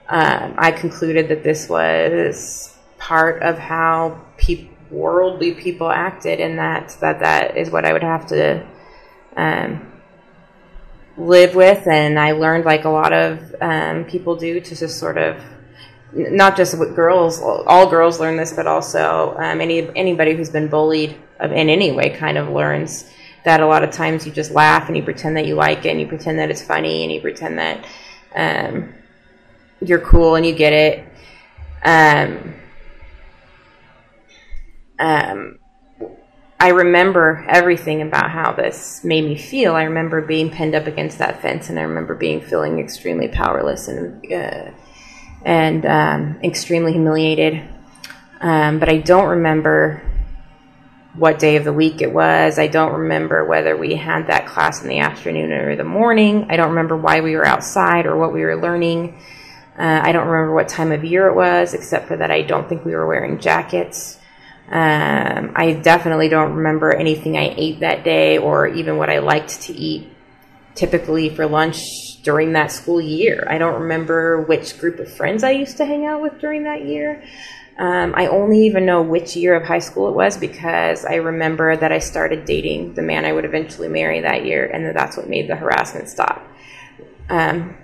Um, 0.08 0.54
I 0.56 0.70
concluded 0.70 1.28
that 1.28 1.42
this 1.42 1.68
was 1.68 2.76
part 2.98 3.42
of 3.42 3.58
how 3.58 4.22
people 4.36 4.73
worldly 4.94 5.52
people 5.52 5.90
acted, 5.90 6.40
and 6.40 6.58
that 6.58 6.96
that 7.00 7.20
that 7.20 7.56
is 7.56 7.70
what 7.70 7.84
I 7.84 7.92
would 7.92 8.02
have 8.02 8.26
to 8.28 8.66
um, 9.36 9.92
live 11.16 11.54
with. 11.54 11.86
And 11.86 12.18
I 12.18 12.32
learned, 12.32 12.64
like 12.64 12.84
a 12.84 12.90
lot 12.90 13.12
of 13.12 13.54
um, 13.60 14.04
people 14.04 14.36
do, 14.36 14.60
to 14.60 14.76
just 14.76 14.98
sort 14.98 15.18
of 15.18 15.40
not 16.12 16.56
just 16.56 16.78
with 16.78 16.94
girls, 16.94 17.40
all 17.40 17.90
girls 17.90 18.20
learn 18.20 18.36
this, 18.36 18.52
but 18.52 18.66
also 18.66 19.34
um, 19.36 19.60
any 19.60 19.90
anybody 19.96 20.34
who's 20.34 20.50
been 20.50 20.68
bullied 20.68 21.16
in 21.40 21.68
any 21.68 21.92
way 21.92 22.10
kind 22.10 22.38
of 22.38 22.48
learns 22.48 23.10
that 23.44 23.60
a 23.60 23.66
lot 23.66 23.84
of 23.84 23.90
times 23.90 24.26
you 24.26 24.32
just 24.32 24.52
laugh 24.52 24.88
and 24.88 24.96
you 24.96 25.02
pretend 25.02 25.36
that 25.36 25.46
you 25.46 25.54
like 25.54 25.84
it 25.84 25.90
and 25.90 26.00
you 26.00 26.06
pretend 26.06 26.38
that 26.38 26.50
it's 26.50 26.62
funny 26.62 27.02
and 27.02 27.12
you 27.12 27.20
pretend 27.20 27.58
that 27.58 27.84
um, 28.34 28.92
you're 29.80 30.00
cool 30.00 30.34
and 30.34 30.46
you 30.46 30.54
get 30.54 30.72
it. 30.72 31.06
Um, 35.04 35.58
I 36.58 36.68
remember 36.68 37.44
everything 37.46 38.00
about 38.00 38.30
how 38.30 38.52
this 38.52 39.04
made 39.04 39.24
me 39.24 39.36
feel. 39.36 39.74
I 39.74 39.82
remember 39.82 40.22
being 40.22 40.50
pinned 40.50 40.74
up 40.74 40.86
against 40.86 41.18
that 41.18 41.42
fence, 41.42 41.68
and 41.68 41.78
I 41.78 41.82
remember 41.82 42.14
being 42.14 42.40
feeling 42.40 42.78
extremely 42.78 43.28
powerless 43.28 43.86
and 43.86 44.24
uh, 44.32 44.70
and 45.44 45.84
um, 45.84 46.40
extremely 46.42 46.92
humiliated. 46.92 47.62
Um, 48.40 48.78
but 48.78 48.88
I 48.88 48.96
don't 48.96 49.28
remember 49.28 50.02
what 51.16 51.38
day 51.38 51.56
of 51.56 51.64
the 51.64 51.72
week 51.72 52.00
it 52.00 52.12
was. 52.12 52.58
I 52.58 52.68
don't 52.68 52.94
remember 52.94 53.44
whether 53.44 53.76
we 53.76 53.96
had 53.96 54.28
that 54.28 54.46
class 54.46 54.82
in 54.82 54.88
the 54.88 55.00
afternoon 55.00 55.52
or 55.52 55.76
the 55.76 55.84
morning. 55.84 56.46
I 56.48 56.56
don't 56.56 56.70
remember 56.70 56.96
why 56.96 57.20
we 57.20 57.36
were 57.36 57.46
outside 57.46 58.06
or 58.06 58.16
what 58.16 58.32
we 58.32 58.42
were 58.42 58.56
learning. 58.56 59.20
Uh, 59.78 60.00
I 60.02 60.12
don't 60.12 60.26
remember 60.26 60.54
what 60.54 60.68
time 60.68 60.92
of 60.92 61.04
year 61.04 61.28
it 61.28 61.34
was, 61.34 61.74
except 61.74 62.08
for 62.08 62.16
that 62.16 62.30
I 62.30 62.40
don't 62.40 62.68
think 62.68 62.86
we 62.86 62.94
were 62.94 63.06
wearing 63.06 63.38
jackets. 63.38 64.18
Um, 64.70 65.52
I 65.54 65.78
definitely 65.82 66.28
don't 66.28 66.54
remember 66.54 66.94
anything 66.94 67.36
I 67.36 67.54
ate 67.56 67.80
that 67.80 68.02
day 68.02 68.38
or 68.38 68.66
even 68.66 68.96
what 68.96 69.10
I 69.10 69.18
liked 69.18 69.62
to 69.62 69.74
eat 69.74 70.10
typically 70.74 71.28
for 71.28 71.46
lunch 71.46 72.22
during 72.22 72.52
that 72.54 72.72
school 72.72 73.00
year. 73.00 73.46
I 73.48 73.58
don't 73.58 73.82
remember 73.82 74.40
which 74.42 74.78
group 74.78 74.98
of 74.98 75.12
friends 75.12 75.44
I 75.44 75.50
used 75.50 75.76
to 75.76 75.84
hang 75.84 76.06
out 76.06 76.22
with 76.22 76.40
during 76.40 76.64
that 76.64 76.84
year. 76.84 77.22
Um, 77.76 78.14
I 78.16 78.28
only 78.28 78.66
even 78.66 78.86
know 78.86 79.02
which 79.02 79.36
year 79.36 79.54
of 79.54 79.64
high 79.64 79.80
school 79.80 80.08
it 80.08 80.14
was 80.14 80.36
because 80.36 81.04
I 81.04 81.16
remember 81.16 81.76
that 81.76 81.90
I 81.90 81.98
started 81.98 82.44
dating 82.44 82.94
the 82.94 83.02
man 83.02 83.24
I 83.24 83.32
would 83.32 83.44
eventually 83.44 83.88
marry 83.88 84.20
that 84.20 84.44
year, 84.44 84.64
and 84.66 84.86
that 84.86 84.94
that's 84.94 85.16
what 85.16 85.28
made 85.28 85.48
the 85.48 85.56
harassment 85.56 86.08
stop. 86.08 86.46
Um, 87.28 87.76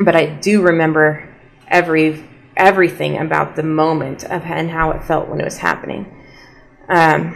but 0.00 0.16
I 0.16 0.26
do 0.26 0.62
remember 0.62 1.32
every 1.68 2.24
everything 2.56 3.18
about 3.18 3.56
the 3.56 3.62
moment 3.62 4.24
of 4.24 4.42
and 4.42 4.70
how 4.70 4.90
it 4.90 5.04
felt 5.04 5.28
when 5.28 5.40
it 5.40 5.44
was 5.44 5.58
happening. 5.58 6.12
Um, 6.88 7.34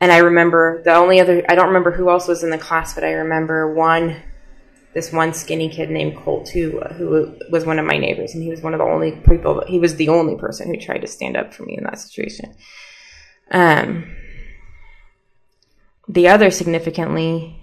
and 0.00 0.10
I 0.10 0.18
remember 0.18 0.82
the 0.84 0.94
only 0.94 1.20
other 1.20 1.44
I 1.48 1.54
don't 1.54 1.68
remember 1.68 1.90
who 1.90 2.10
else 2.10 2.26
was 2.26 2.42
in 2.42 2.50
the 2.50 2.58
class, 2.58 2.94
but 2.94 3.04
I 3.04 3.12
remember 3.12 3.74
one 3.74 4.22
this 4.92 5.12
one 5.12 5.32
skinny 5.32 5.68
kid 5.68 5.90
named 5.90 6.16
Colt 6.16 6.48
who 6.48 6.80
who 6.80 7.36
was 7.50 7.64
one 7.64 7.78
of 7.78 7.86
my 7.86 7.98
neighbors, 7.98 8.34
and 8.34 8.42
he 8.42 8.50
was 8.50 8.62
one 8.62 8.74
of 8.74 8.78
the 8.78 8.84
only 8.84 9.12
people. 9.12 9.62
He 9.66 9.78
was 9.78 9.96
the 9.96 10.08
only 10.08 10.36
person 10.36 10.68
who 10.68 10.80
tried 10.80 11.02
to 11.02 11.06
stand 11.06 11.36
up 11.36 11.52
for 11.52 11.64
me 11.64 11.76
in 11.76 11.84
that 11.84 12.00
situation. 12.00 12.54
Um, 13.50 14.16
the 16.08 16.28
other 16.28 16.50
significantly 16.50 17.59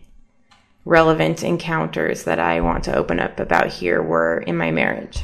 relevant 0.88 1.44
encounters 1.44 2.24
that 2.24 2.40
I 2.40 2.62
want 2.62 2.86
to 2.86 2.96
open 2.96 3.20
up 3.20 3.40
about 3.40 3.68
here 3.68 4.02
were 4.02 4.40
in 4.48 4.56
my 4.56 4.72
marriage. 4.72 5.24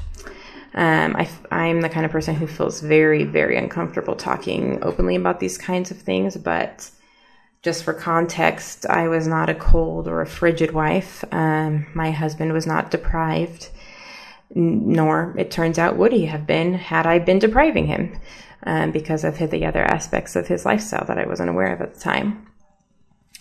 Um, 0.74 1.16
I, 1.16 1.30
I'm 1.52 1.82
the 1.82 1.90
kind 1.90 2.06
of 2.06 2.12
person 2.12 2.36
who 2.36 2.48
feels 2.48 2.82
very, 2.82 3.24
very 3.24 3.58
uncomfortable 3.58 4.16
talking 4.16 4.84
openly 4.84 5.16
about 5.16 5.40
these 5.40 5.58
kinds 5.58 5.90
of 5.90 5.98
things, 5.98 6.36
but 6.36 6.90
just 7.62 7.84
for 7.84 7.94
context, 7.94 8.86
I 8.88 9.08
was 9.08 9.26
not 9.26 9.50
a 9.50 9.56
cold 9.56 10.08
or 10.08 10.22
a 10.22 10.28
frigid 10.28 10.72
wife. 10.72 11.24
Um, 11.32 11.88
my 11.94 12.12
husband 12.12 12.52
was 12.52 12.68
not 12.68 12.92
deprived, 12.92 13.70
nor, 14.54 15.34
it 15.38 15.50
turns 15.50 15.80
out, 15.80 15.96
would 15.96 16.12
he 16.12 16.26
have 16.26 16.46
been 16.46 16.74
had 16.74 17.08
I 17.08 17.20
been 17.20 17.40
depriving 17.40 17.88
him 17.88 18.20
um, 18.64 18.92
because 18.92 19.24
of 19.24 19.38
the 19.38 19.66
other 19.66 19.84
aspects 19.84 20.36
of 20.36 20.48
his 20.48 20.66
lifestyle 20.66 21.06
that 21.06 21.18
I 21.18 21.26
wasn't 21.26 21.52
aware 21.52 21.74
of 21.74 21.82
at 21.82 21.94
the 21.94 22.00
time 22.00 22.48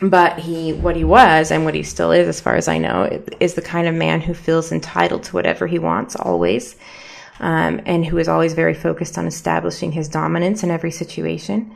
but 0.00 0.38
he 0.38 0.72
what 0.72 0.96
he 0.96 1.04
was 1.04 1.50
and 1.50 1.64
what 1.64 1.74
he 1.74 1.82
still 1.82 2.10
is 2.10 2.26
as 2.26 2.40
far 2.40 2.56
as 2.56 2.66
i 2.66 2.78
know 2.78 3.22
is 3.38 3.54
the 3.54 3.62
kind 3.62 3.86
of 3.86 3.94
man 3.94 4.20
who 4.20 4.34
feels 4.34 4.72
entitled 4.72 5.22
to 5.22 5.32
whatever 5.32 5.66
he 5.66 5.78
wants 5.78 6.16
always 6.16 6.76
um, 7.42 7.80
and 7.86 8.06
who 8.06 8.18
is 8.18 8.28
always 8.28 8.54
very 8.54 8.72
focused 8.72 9.18
on 9.18 9.26
establishing 9.26 9.92
his 9.92 10.08
dominance 10.08 10.62
in 10.62 10.70
every 10.70 10.92
situation. 10.92 11.74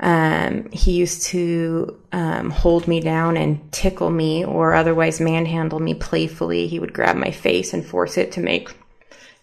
Um, 0.00 0.70
he 0.72 0.92
used 0.92 1.24
to 1.26 2.00
um, 2.12 2.50
hold 2.50 2.88
me 2.88 2.98
down 3.00 3.36
and 3.36 3.70
tickle 3.72 4.10
me 4.10 4.44
or 4.44 4.74
otherwise 4.74 5.20
manhandle 5.20 5.78
me 5.78 5.94
playfully. 5.94 6.66
He 6.66 6.80
would 6.80 6.94
grab 6.94 7.16
my 7.16 7.30
face 7.30 7.74
and 7.74 7.84
force 7.84 8.16
it 8.16 8.32
to 8.32 8.40
make 8.40 8.74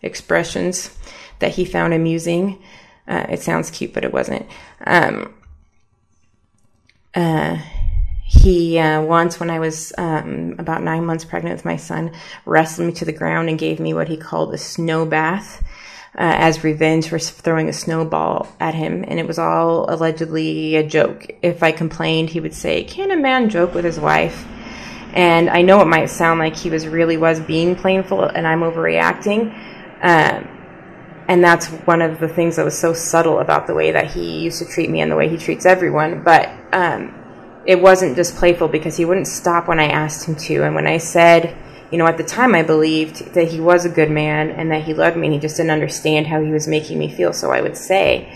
expressions 0.02 0.98
that 1.38 1.54
he 1.54 1.66
found 1.66 1.94
amusing. 1.94 2.62
Uh, 3.08 3.28
it 3.30 3.42
sounds 3.42 3.70
cute 3.70 3.94
but 3.94 4.04
it 4.04 4.12
wasn't. 4.12 4.48
Um, 4.86 5.34
uh, 7.14 7.58
he 8.30 8.78
uh, 8.78 9.02
once, 9.02 9.40
when 9.40 9.50
I 9.50 9.58
was 9.58 9.92
um, 9.98 10.56
about 10.60 10.84
nine 10.84 11.04
months 11.04 11.26
pregnant 11.26 11.56
with 11.56 11.66
my 11.66 11.78
son, 11.78 12.12
wrestled 12.46 12.86
me 12.86 12.94
to 12.94 13.06
the 13.06 13.12
ground 13.12 13.50
and 13.50 13.58
gave 13.58 13.80
me 13.80 13.92
what 13.92 14.08
he 14.08 14.18
called 14.18 14.54
a 14.54 14.58
snow 14.58 15.04
bath 15.04 15.64
uh, 16.14 16.38
as 16.38 16.64
revenge 16.64 17.08
for 17.08 17.18
throwing 17.18 17.70
a 17.70 17.74
snowball 17.74 18.48
at 18.60 18.76
him. 18.76 19.04
And 19.08 19.20
it 19.20 19.26
was 19.26 19.40
all 19.40 19.92
allegedly 19.92 20.76
a 20.76 20.88
joke. 20.88 21.26
If 21.42 21.64
I 21.64 21.72
complained, 21.72 22.30
he 22.30 22.40
would 22.40 22.54
say, 22.54 22.84
"Can 22.84 23.10
a 23.10 23.18
man 23.18 23.50
joke 23.50 23.74
with 23.74 23.84
his 23.84 24.00
wife?" 24.00 24.46
And 25.14 25.50
I 25.50 25.64
know 25.64 25.82
it 25.82 25.88
might 25.88 26.12
sound 26.12 26.40
like 26.40 26.56
he 26.56 26.70
was 26.70 26.88
really 26.88 27.18
was 27.18 27.40
being 27.40 27.76
playful, 27.76 28.26
and 28.26 28.46
I'm 28.46 28.60
overreacting. 28.60 29.52
Um, 30.04 30.48
and 31.28 31.44
that's 31.44 31.66
one 31.68 32.04
of 32.04 32.20
the 32.20 32.28
things 32.28 32.58
that 32.58 32.66
was 32.66 32.78
so 32.78 32.94
subtle 32.94 33.40
about 33.40 33.66
the 33.66 33.74
way 33.74 33.92
that 33.92 34.12
he 34.12 34.42
used 34.42 34.60
to 34.60 34.66
treat 34.66 34.92
me 34.92 35.02
and 35.02 35.12
the 35.12 35.16
way 35.16 35.30
he 35.30 35.38
treats 35.38 35.66
everyone. 35.66 36.22
But 36.22 36.52
um, 36.72 37.16
it 37.66 37.82
wasn't 37.82 38.16
just 38.16 38.36
playful 38.36 38.68
because 38.68 38.98
he 38.98 39.06
wouldn't 39.06 39.28
stop 39.28 39.68
when 39.68 39.80
I 39.80 39.88
asked 39.88 40.28
him 40.28 40.36
to. 40.36 40.64
And 40.64 40.76
when 40.76 40.88
I 40.88 40.98
said, 40.98 41.56
you 41.92 41.98
know, 41.98 42.08
at 42.08 42.18
the 42.18 42.24
time 42.24 42.56
I 42.56 42.64
believed 42.64 43.34
that 43.34 43.50
he 43.50 43.60
was 43.60 43.86
a 43.86 43.90
good 43.90 44.12
man 44.12 44.52
and 44.52 44.72
that 44.72 44.84
he 44.84 44.94
loved 44.94 45.18
me 45.18 45.28
and 45.28 45.34
he 45.34 45.40
just 45.40 45.58
didn't 45.58 45.72
understand 45.72 46.28
how 46.28 46.42
he 46.42 46.52
was 46.52 46.68
making 46.68 47.00
me 47.00 47.10
feel. 47.10 47.34
So 47.34 47.52
I 47.52 47.62
would 47.62 47.76
say, 47.76 48.32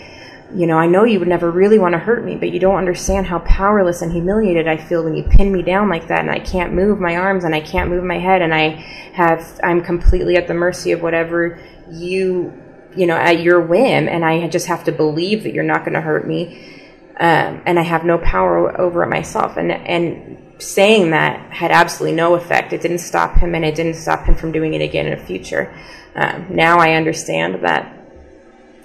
you 0.52 0.66
know, 0.66 0.78
I 0.78 0.86
know 0.86 1.04
you 1.04 1.18
would 1.18 1.28
never 1.28 1.50
really 1.50 1.78
want 1.78 1.94
to 1.94 1.98
hurt 1.98 2.24
me, 2.24 2.36
but 2.36 2.50
you 2.50 2.60
don't 2.60 2.76
understand 2.76 3.26
how 3.26 3.38
powerless 3.40 4.02
and 4.02 4.12
humiliated 4.12 4.68
I 4.68 4.76
feel 4.76 5.04
when 5.04 5.14
you 5.14 5.22
pin 5.22 5.52
me 5.52 5.62
down 5.62 5.88
like 5.88 6.08
that 6.08 6.20
and 6.20 6.30
I 6.30 6.38
can't 6.38 6.74
move 6.74 7.00
my 7.00 7.16
arms 7.16 7.44
and 7.44 7.54
I 7.54 7.60
can't 7.60 7.90
move 7.90 8.04
my 8.04 8.18
head 8.18 8.42
and 8.42 8.54
I 8.54 8.68
have, 9.14 9.60
I'm 9.62 9.82
completely 9.82 10.36
at 10.36 10.48
the 10.48 10.54
mercy 10.54 10.92
of 10.92 11.02
whatever 11.02 11.60
you, 11.90 12.52
you 12.96 13.06
know, 13.06 13.16
at 13.16 13.40
your 13.40 13.60
whim 13.60 14.08
and 14.08 14.24
I 14.24 14.46
just 14.48 14.66
have 14.66 14.84
to 14.84 14.92
believe 14.92 15.44
that 15.44 15.54
you're 15.54 15.64
not 15.64 15.80
going 15.80 15.94
to 15.94 16.00
hurt 16.00 16.26
me 16.26 16.74
um, 17.20 17.62
and 17.66 17.78
I 17.78 17.82
have 17.82 18.04
no 18.04 18.18
power 18.18 18.80
over 18.80 19.02
it 19.02 19.08
myself. 19.08 19.56
And 19.56 19.70
and 19.72 20.38
saying 20.58 21.10
that 21.10 21.52
had 21.52 21.70
absolutely 21.70 22.16
no 22.16 22.34
effect. 22.34 22.72
It 22.72 22.80
didn't 22.80 22.98
stop 22.98 23.36
him, 23.36 23.54
and 23.54 23.64
it 23.64 23.74
didn't 23.74 23.94
stop 23.94 24.24
him 24.24 24.34
from 24.34 24.52
doing 24.52 24.74
it 24.74 24.82
again 24.82 25.06
in 25.06 25.18
the 25.18 25.24
future. 25.24 25.74
Um, 26.14 26.46
now 26.50 26.78
I 26.78 26.94
understand 26.94 27.64
that 27.64 28.04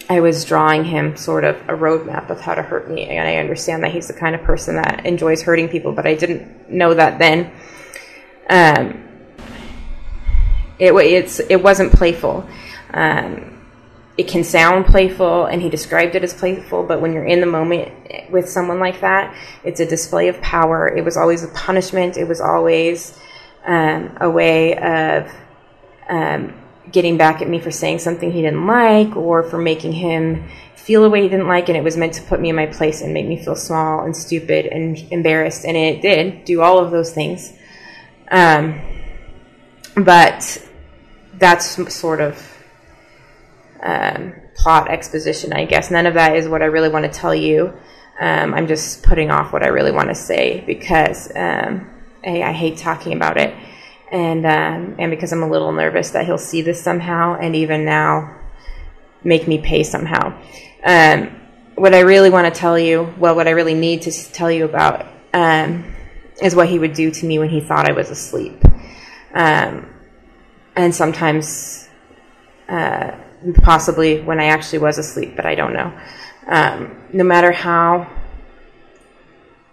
I 0.09 0.21
was 0.21 0.43
drawing 0.43 0.83
him 0.83 1.15
sort 1.15 1.43
of 1.43 1.55
a 1.69 1.73
roadmap 1.73 2.31
of 2.31 2.41
how 2.41 2.55
to 2.55 2.63
hurt 2.63 2.89
me, 2.89 3.05
and 3.05 3.27
I 3.27 3.37
understand 3.37 3.83
that 3.83 3.91
he's 3.91 4.07
the 4.07 4.13
kind 4.13 4.35
of 4.35 4.41
person 4.41 4.75
that 4.75 5.05
enjoys 5.05 5.43
hurting 5.43 5.69
people. 5.69 5.91
But 5.91 6.07
I 6.07 6.15
didn't 6.15 6.69
know 6.69 6.93
that 6.93 7.19
then. 7.19 7.51
Um, 8.49 9.05
it 10.79 10.93
it's 10.93 11.39
it 11.39 11.61
wasn't 11.61 11.93
playful. 11.93 12.47
Um, 12.93 13.48
it 14.19 14.27
can 14.27 14.43
sound 14.43 14.85
playful 14.85 15.45
and 15.45 15.61
he 15.61 15.69
described 15.69 16.13
it 16.13 16.25
as 16.25 16.33
playful 16.33 16.83
but 16.83 16.99
when 16.99 17.13
you're 17.13 17.23
in 17.25 17.39
the 17.39 17.45
moment 17.45 17.89
with 18.29 18.49
someone 18.49 18.77
like 18.77 18.99
that 18.99 19.33
it's 19.63 19.79
a 19.79 19.85
display 19.85 20.27
of 20.27 20.41
power. 20.41 20.89
It 20.89 21.05
was 21.05 21.15
always 21.15 21.41
a 21.41 21.47
punishment. 21.47 22.17
It 22.17 22.27
was 22.27 22.41
always 22.41 23.17
um, 23.65 24.17
a 24.19 24.29
way 24.29 24.75
of 24.75 25.31
um, 26.09 26.53
getting 26.91 27.15
back 27.15 27.41
at 27.41 27.47
me 27.47 27.61
for 27.61 27.71
saying 27.71 27.99
something 27.99 28.29
he 28.29 28.41
didn't 28.41 28.67
like 28.67 29.15
or 29.15 29.43
for 29.43 29.57
making 29.57 29.93
him 29.93 30.49
feel 30.75 31.05
a 31.05 31.09
way 31.09 31.21
he 31.21 31.29
didn't 31.29 31.47
like 31.47 31.69
and 31.69 31.77
it 31.77 31.83
was 31.83 31.95
meant 31.95 32.13
to 32.15 32.21
put 32.23 32.41
me 32.41 32.49
in 32.49 32.57
my 32.57 32.65
place 32.65 33.01
and 33.01 33.13
make 33.13 33.25
me 33.25 33.41
feel 33.41 33.55
small 33.55 34.03
and 34.03 34.17
stupid 34.17 34.65
and 34.65 34.97
embarrassed 35.13 35.63
and 35.63 35.77
it 35.77 36.01
did 36.01 36.43
do 36.43 36.61
all 36.61 36.77
of 36.77 36.91
those 36.91 37.13
things. 37.13 37.53
Um, 38.31 38.81
but 39.95 40.61
that's 41.35 41.93
sort 41.93 42.19
of 42.19 42.48
um, 43.81 44.33
plot 44.55 44.89
exposition, 44.89 45.53
I 45.53 45.65
guess. 45.65 45.89
None 45.91 46.05
of 46.05 46.13
that 46.15 46.35
is 46.35 46.47
what 46.47 46.61
I 46.61 46.65
really 46.65 46.89
want 46.89 47.05
to 47.05 47.11
tell 47.11 47.33
you. 47.33 47.73
Um, 48.19 48.53
I'm 48.53 48.67
just 48.67 49.03
putting 49.03 49.31
off 49.31 49.53
what 49.53 49.63
I 49.63 49.67
really 49.67 49.91
want 49.91 50.09
to 50.09 50.15
say 50.15 50.63
because 50.67 51.31
um, 51.35 51.89
I 52.25 52.51
hate 52.51 52.77
talking 52.77 53.13
about 53.13 53.37
it, 53.37 53.55
and 54.11 54.45
um, 54.45 54.95
and 54.99 55.09
because 55.09 55.31
I'm 55.31 55.43
a 55.43 55.49
little 55.49 55.71
nervous 55.71 56.09
that 56.11 56.25
he'll 56.25 56.37
see 56.37 56.61
this 56.61 56.81
somehow, 56.83 57.37
and 57.39 57.55
even 57.55 57.85
now 57.85 58.37
make 59.23 59.47
me 59.47 59.59
pay 59.59 59.83
somehow. 59.83 60.37
Um, 60.83 61.35
what 61.75 61.93
I 61.93 62.01
really 62.01 62.29
want 62.29 62.53
to 62.53 62.59
tell 62.59 62.77
you, 62.77 63.13
well, 63.17 63.35
what 63.35 63.47
I 63.47 63.51
really 63.51 63.73
need 63.73 64.01
to 64.01 64.11
tell 64.11 64.51
you 64.51 64.65
about, 64.65 65.07
um, 65.33 65.95
is 66.41 66.53
what 66.55 66.67
he 66.67 66.77
would 66.77 66.93
do 66.93 67.11
to 67.11 67.25
me 67.25 67.39
when 67.39 67.49
he 67.49 67.61
thought 67.61 67.89
I 67.89 67.93
was 67.93 68.09
asleep, 68.09 68.61
and 69.33 69.85
sometimes. 70.93 71.87
Uh, 72.67 73.17
possibly 73.61 74.21
when 74.21 74.39
I 74.39 74.45
actually 74.45 74.79
was 74.79 74.97
asleep, 74.97 75.35
but 75.35 75.45
I 75.45 75.55
don't 75.55 75.73
know. 75.73 75.97
Um, 76.47 77.01
no 77.13 77.23
matter 77.23 77.51
how, 77.51 78.09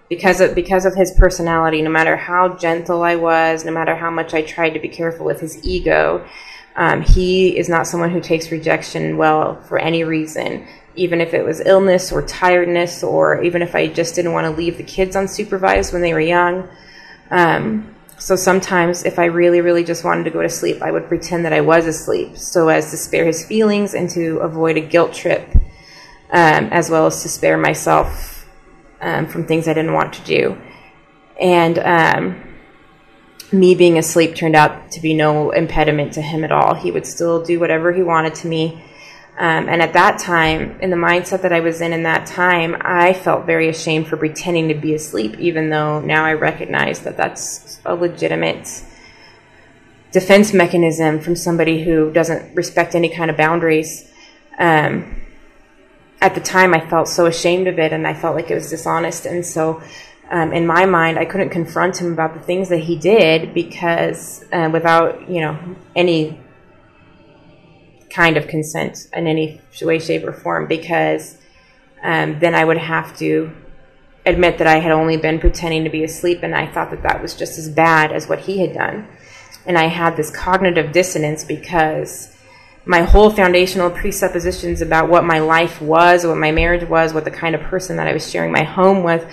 because 0.08 0.40
of, 0.40 0.54
because 0.54 0.84
of 0.84 0.94
his 0.94 1.12
personality, 1.18 1.82
no 1.82 1.90
matter 1.90 2.16
how 2.16 2.56
gentle 2.56 3.02
I 3.02 3.16
was, 3.16 3.64
no 3.64 3.72
matter 3.72 3.96
how 3.96 4.10
much 4.10 4.34
I 4.34 4.42
tried 4.42 4.70
to 4.70 4.80
be 4.80 4.88
careful 4.88 5.26
with 5.26 5.40
his 5.40 5.64
ego, 5.64 6.26
um, 6.76 7.00
he 7.00 7.56
is 7.56 7.68
not 7.68 7.86
someone 7.86 8.10
who 8.10 8.20
takes 8.20 8.52
rejection 8.52 9.16
well 9.16 9.60
for 9.62 9.78
any 9.78 10.04
reason, 10.04 10.66
even 10.94 11.20
if 11.20 11.32
it 11.32 11.44
was 11.44 11.60
illness 11.60 12.12
or 12.12 12.22
tiredness, 12.22 13.02
or 13.02 13.42
even 13.42 13.62
if 13.62 13.74
I 13.74 13.86
just 13.86 14.14
didn't 14.14 14.32
want 14.32 14.44
to 14.44 14.50
leave 14.50 14.76
the 14.76 14.84
kids 14.84 15.16
unsupervised 15.16 15.92
when 15.92 16.02
they 16.02 16.12
were 16.12 16.20
young. 16.20 16.68
Um, 17.30 17.95
so 18.18 18.34
sometimes, 18.34 19.04
if 19.04 19.18
I 19.18 19.26
really, 19.26 19.60
really 19.60 19.84
just 19.84 20.02
wanted 20.02 20.24
to 20.24 20.30
go 20.30 20.40
to 20.40 20.48
sleep, 20.48 20.80
I 20.82 20.90
would 20.90 21.06
pretend 21.06 21.44
that 21.44 21.52
I 21.52 21.60
was 21.60 21.86
asleep 21.86 22.36
so 22.36 22.68
as 22.68 22.90
to 22.90 22.96
spare 22.96 23.26
his 23.26 23.44
feelings 23.44 23.94
and 23.94 24.08
to 24.10 24.38
avoid 24.38 24.78
a 24.78 24.80
guilt 24.80 25.12
trip, 25.12 25.46
um, 26.30 26.68
as 26.72 26.88
well 26.88 27.06
as 27.06 27.22
to 27.22 27.28
spare 27.28 27.58
myself 27.58 28.48
um, 29.02 29.26
from 29.26 29.46
things 29.46 29.68
I 29.68 29.74
didn't 29.74 29.92
want 29.92 30.14
to 30.14 30.22
do. 30.22 30.58
And 31.38 31.78
um, 31.78 32.54
me 33.52 33.74
being 33.74 33.98
asleep 33.98 34.34
turned 34.34 34.56
out 34.56 34.90
to 34.92 35.00
be 35.00 35.12
no 35.12 35.50
impediment 35.50 36.14
to 36.14 36.22
him 36.22 36.42
at 36.42 36.52
all. 36.52 36.74
He 36.74 36.90
would 36.90 37.06
still 37.06 37.44
do 37.44 37.60
whatever 37.60 37.92
he 37.92 38.02
wanted 38.02 38.34
to 38.36 38.48
me. 38.48 38.82
Um, 39.38 39.68
and 39.68 39.82
at 39.82 39.92
that 39.92 40.18
time, 40.18 40.80
in 40.80 40.88
the 40.88 40.96
mindset 40.96 41.42
that 41.42 41.52
I 41.52 41.60
was 41.60 41.82
in 41.82 41.92
in 41.92 42.04
that 42.04 42.26
time, 42.26 42.74
I 42.80 43.12
felt 43.12 43.44
very 43.44 43.68
ashamed 43.68 44.08
for 44.08 44.16
pretending 44.16 44.68
to 44.68 44.74
be 44.74 44.94
asleep, 44.94 45.38
even 45.38 45.68
though 45.68 46.00
now 46.00 46.24
I 46.24 46.32
recognize 46.32 47.00
that 47.00 47.18
that's 47.18 47.78
a 47.84 47.94
legitimate 47.94 48.82
defense 50.10 50.54
mechanism 50.54 51.20
from 51.20 51.36
somebody 51.36 51.84
who 51.84 52.10
doesn't 52.10 52.54
respect 52.54 52.94
any 52.94 53.10
kind 53.10 53.30
of 53.30 53.36
boundaries. 53.36 54.10
Um, 54.58 55.20
at 56.22 56.34
the 56.34 56.40
time, 56.40 56.72
I 56.72 56.80
felt 56.80 57.06
so 57.06 57.26
ashamed 57.26 57.68
of 57.68 57.78
it, 57.78 57.92
and 57.92 58.06
I 58.06 58.14
felt 58.14 58.34
like 58.34 58.50
it 58.50 58.54
was 58.54 58.70
dishonest. 58.70 59.26
And 59.26 59.44
so, 59.44 59.82
um, 60.30 60.54
in 60.54 60.66
my 60.66 60.86
mind, 60.86 61.18
I 61.18 61.26
couldn't 61.26 61.50
confront 61.50 62.00
him 62.00 62.10
about 62.10 62.32
the 62.32 62.40
things 62.40 62.70
that 62.70 62.78
he 62.78 62.96
did 62.96 63.52
because 63.52 64.46
uh, 64.50 64.70
without, 64.72 65.28
you 65.28 65.42
know, 65.42 65.58
any 65.94 66.40
kind 68.16 68.36
of 68.38 68.48
consent 68.48 69.08
in 69.12 69.26
any 69.26 69.60
way, 69.82 69.98
shape, 69.98 70.24
or 70.24 70.32
form, 70.32 70.66
because 70.66 71.36
um, 72.02 72.38
then 72.38 72.54
I 72.54 72.64
would 72.64 72.78
have 72.78 73.16
to 73.18 73.52
admit 74.24 74.58
that 74.58 74.66
I 74.66 74.78
had 74.78 74.92
only 74.92 75.18
been 75.18 75.38
pretending 75.38 75.84
to 75.84 75.90
be 75.90 76.02
asleep, 76.02 76.42
and 76.42 76.54
I 76.54 76.66
thought 76.72 76.90
that 76.92 77.02
that 77.02 77.20
was 77.20 77.34
just 77.34 77.58
as 77.58 77.68
bad 77.68 78.12
as 78.12 78.26
what 78.28 78.40
he 78.40 78.54
had 78.62 78.72
done. 78.72 79.06
And 79.66 79.76
I 79.76 79.86
had 79.88 80.16
this 80.16 80.30
cognitive 80.30 80.92
dissonance 80.92 81.44
because 81.44 82.34
my 82.86 83.02
whole 83.02 83.30
foundational 83.30 83.90
presuppositions 83.90 84.80
about 84.80 85.10
what 85.10 85.24
my 85.24 85.40
life 85.40 85.82
was, 85.82 86.24
what 86.24 86.38
my 86.38 86.52
marriage 86.52 86.88
was, 86.88 87.12
what 87.12 87.24
the 87.24 87.30
kind 87.30 87.54
of 87.54 87.60
person 87.62 87.96
that 87.96 88.06
I 88.06 88.12
was 88.12 88.30
sharing 88.30 88.52
my 88.52 88.62
home 88.62 89.02
with, 89.02 89.24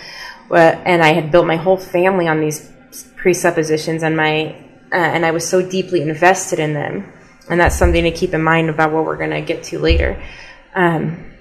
and 0.52 1.02
I 1.02 1.14
had 1.14 1.32
built 1.32 1.48
my 1.48 1.56
whole 1.56 1.78
family 1.78 2.28
on 2.28 2.42
these 2.42 2.70
presuppositions, 3.16 4.04
and 4.04 4.18
my 4.18 4.56
uh, 4.92 5.12
and 5.16 5.26
I 5.26 5.32
was 5.32 5.48
so 5.48 5.68
deeply 5.68 6.02
invested 6.02 6.60
in 6.60 6.74
them, 6.74 7.12
and 7.50 7.60
that's 7.60 7.78
something 7.78 8.04
to 8.04 8.12
keep 8.12 8.34
in 8.34 8.42
mind 8.42 8.70
about 8.70 8.92
what 8.92 9.06
we're 9.06 9.18
going 9.18 9.32
to 9.32 9.42
get 9.42 9.64
to 9.64 9.80
later. 9.80 10.22
Um, 10.76 11.32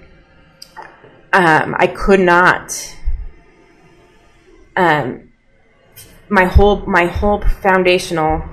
um, 1.31 1.75
I 1.77 1.87
could 1.87 2.19
not. 2.19 2.95
Um, 4.75 5.31
my 6.29 6.45
whole 6.45 6.85
my 6.85 7.05
whole 7.05 7.41
foundational 7.41 8.43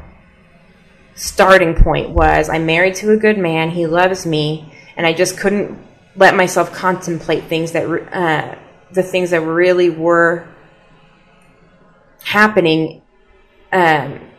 starting 1.15 1.75
point 1.75 2.11
was 2.11 2.49
I'm 2.49 2.67
married 2.67 2.95
to 2.97 3.13
a 3.13 3.17
good 3.17 3.39
man, 3.39 3.71
he 3.71 3.87
loves 3.87 4.27
me, 4.27 4.73
and 4.97 5.07
I 5.07 5.13
just 5.13 5.39
couldn't 5.39 5.79
let 6.17 6.35
myself 6.35 6.73
contemplate 6.73 7.45
things 7.45 7.73
that 7.73 7.85
uh, 7.85 8.59
the 8.93 9.03
things 9.03 9.31
that 9.31 9.41
really 9.41 9.91
were 9.91 10.49
happening. 12.23 13.03
Um, 13.73 14.30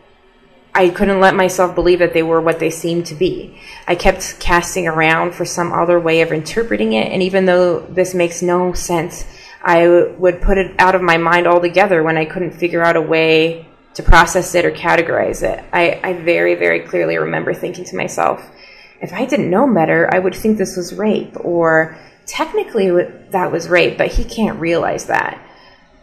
I 0.73 0.89
couldn't 0.89 1.19
let 1.19 1.35
myself 1.35 1.75
believe 1.75 1.99
that 1.99 2.13
they 2.13 2.23
were 2.23 2.39
what 2.39 2.59
they 2.59 2.69
seemed 2.69 3.05
to 3.07 3.15
be. 3.15 3.59
I 3.87 3.95
kept 3.95 4.39
casting 4.39 4.87
around 4.87 5.33
for 5.33 5.43
some 5.43 5.73
other 5.73 5.99
way 5.99 6.21
of 6.21 6.31
interpreting 6.31 6.93
it, 6.93 7.11
and 7.11 7.21
even 7.21 7.45
though 7.45 7.81
this 7.81 8.13
makes 8.13 8.41
no 8.41 8.73
sense, 8.73 9.25
I 9.61 9.87
would 10.17 10.41
put 10.41 10.57
it 10.57 10.73
out 10.79 10.95
of 10.95 11.01
my 11.01 11.17
mind 11.17 11.45
altogether 11.45 12.03
when 12.03 12.17
I 12.17 12.25
couldn't 12.25 12.51
figure 12.51 12.83
out 12.83 12.95
a 12.95 13.01
way 13.01 13.67
to 13.95 14.03
process 14.03 14.55
it 14.55 14.65
or 14.65 14.71
categorize 14.71 15.43
it. 15.43 15.63
I, 15.73 15.99
I 16.03 16.13
very, 16.13 16.55
very 16.55 16.81
clearly 16.81 17.17
remember 17.17 17.53
thinking 17.53 17.83
to 17.85 17.97
myself, 17.97 18.49
if 19.01 19.11
I 19.13 19.25
didn't 19.25 19.49
know 19.49 19.71
better, 19.71 20.09
I 20.13 20.19
would 20.19 20.35
think 20.35 20.57
this 20.57 20.77
was 20.77 20.93
rape, 20.93 21.35
or 21.43 21.97
technically 22.25 22.89
that 23.31 23.51
was 23.51 23.67
rape, 23.67 23.97
but 23.97 24.07
he 24.07 24.23
can't 24.23 24.59
realize 24.59 25.05
that. 25.07 25.45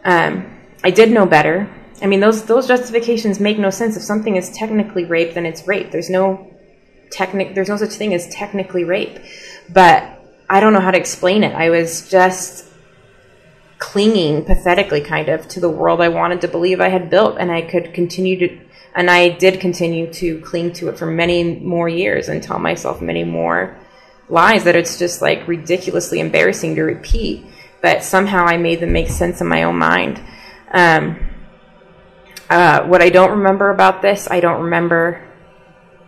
Um, 0.05 0.59
I 0.83 0.91
did 0.91 1.11
know 1.11 1.25
better. 1.25 1.69
I 2.01 2.07
mean, 2.07 2.19
those 2.19 2.43
those 2.45 2.67
justifications 2.67 3.39
make 3.39 3.59
no 3.59 3.69
sense. 3.69 3.97
If 3.97 4.03
something 4.03 4.35
is 4.35 4.49
technically 4.51 5.05
rape, 5.05 5.33
then 5.33 5.45
it's 5.45 5.67
rape. 5.67 5.91
There's 5.91 6.09
no 6.09 6.53
technic. 7.11 7.55
There's 7.55 7.69
no 7.69 7.77
such 7.77 7.93
thing 7.93 8.13
as 8.13 8.27
technically 8.29 8.83
rape. 8.83 9.19
But 9.69 10.19
I 10.49 10.59
don't 10.59 10.73
know 10.73 10.79
how 10.79 10.91
to 10.91 10.97
explain 10.97 11.43
it. 11.43 11.53
I 11.53 11.69
was 11.69 12.09
just 12.09 12.65
clinging 13.79 14.43
pathetically 14.43 15.01
kind 15.01 15.29
of 15.29 15.47
to 15.47 15.59
the 15.59 15.69
world 15.69 16.01
I 16.01 16.09
wanted 16.09 16.41
to 16.41 16.47
believe 16.47 16.81
I 16.81 16.89
had 16.89 17.09
built 17.09 17.37
and 17.39 17.51
I 17.51 17.61
could 17.61 17.93
continue 17.93 18.37
to 18.39 18.59
and 18.93 19.09
I 19.09 19.29
did 19.29 19.61
continue 19.61 20.11
to 20.15 20.41
cling 20.41 20.73
to 20.73 20.89
it 20.89 20.97
for 20.97 21.05
many 21.05 21.59
more 21.59 21.87
years 21.87 22.27
and 22.27 22.43
tell 22.43 22.59
myself 22.59 23.01
many 23.01 23.23
more 23.23 23.77
lies 24.27 24.65
that 24.65 24.75
it's 24.75 24.99
just 24.99 25.21
like 25.21 25.47
ridiculously 25.47 26.19
embarrassing 26.19 26.75
to 26.75 26.83
repeat 26.83 27.45
but 27.81 28.03
somehow 28.03 28.43
I 28.43 28.57
made 28.57 28.81
them 28.81 28.91
make 28.91 29.07
sense 29.07 29.39
in 29.39 29.47
my 29.47 29.63
own 29.63 29.77
mind 29.77 30.21
um, 30.73 31.28
uh, 32.49 32.85
what 32.85 33.01
I 33.01 33.09
don't 33.09 33.31
remember 33.31 33.69
about 33.69 34.01
this 34.01 34.27
I 34.29 34.39
don't 34.39 34.63
remember 34.63 35.25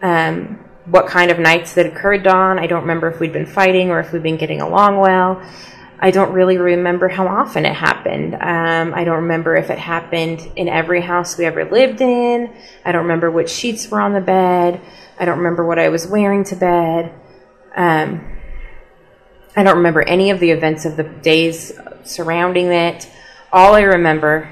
um, 0.01 0.65
what 0.85 1.07
kind 1.07 1.31
of 1.31 1.39
nights 1.39 1.75
that 1.75 1.85
occurred 1.85 2.27
on 2.27 2.59
I 2.59 2.67
don't 2.67 2.81
remember 2.81 3.09
if 3.09 3.19
we'd 3.19 3.33
been 3.33 3.45
fighting 3.45 3.89
or 3.89 3.99
if 3.99 4.11
we'd 4.11 4.23
been 4.23 4.37
getting 4.37 4.61
along 4.61 4.97
well 4.97 5.41
I 6.03 6.09
don't 6.09 6.33
really 6.33 6.57
remember 6.57 7.07
how 7.09 7.27
often 7.27 7.63
it 7.63 7.75
happened. 7.75 8.33
Um, 8.33 8.95
I 8.95 9.03
don't 9.03 9.17
remember 9.17 9.55
if 9.55 9.69
it 9.69 9.77
happened 9.77 10.51
in 10.55 10.67
every 10.67 10.99
house 10.99 11.37
we 11.37 11.45
ever 11.45 11.63
lived 11.63 12.01
in. 12.01 12.51
I 12.83 12.91
don't 12.91 13.03
remember 13.03 13.29
which 13.29 13.51
sheets 13.51 13.87
were 13.87 14.01
on 14.01 14.13
the 14.13 14.19
bed. 14.19 14.81
I 15.19 15.25
don't 15.25 15.37
remember 15.37 15.63
what 15.63 15.77
I 15.77 15.89
was 15.89 16.07
wearing 16.07 16.43
to 16.45 16.55
bed. 16.55 17.13
Um, 17.75 18.39
I 19.55 19.61
don't 19.61 19.77
remember 19.77 20.01
any 20.01 20.31
of 20.31 20.39
the 20.39 20.49
events 20.49 20.85
of 20.85 20.97
the 20.97 21.03
days 21.03 21.71
surrounding 22.03 22.71
it. 22.71 23.07
All 23.53 23.75
I 23.75 23.81
remember 23.81 24.49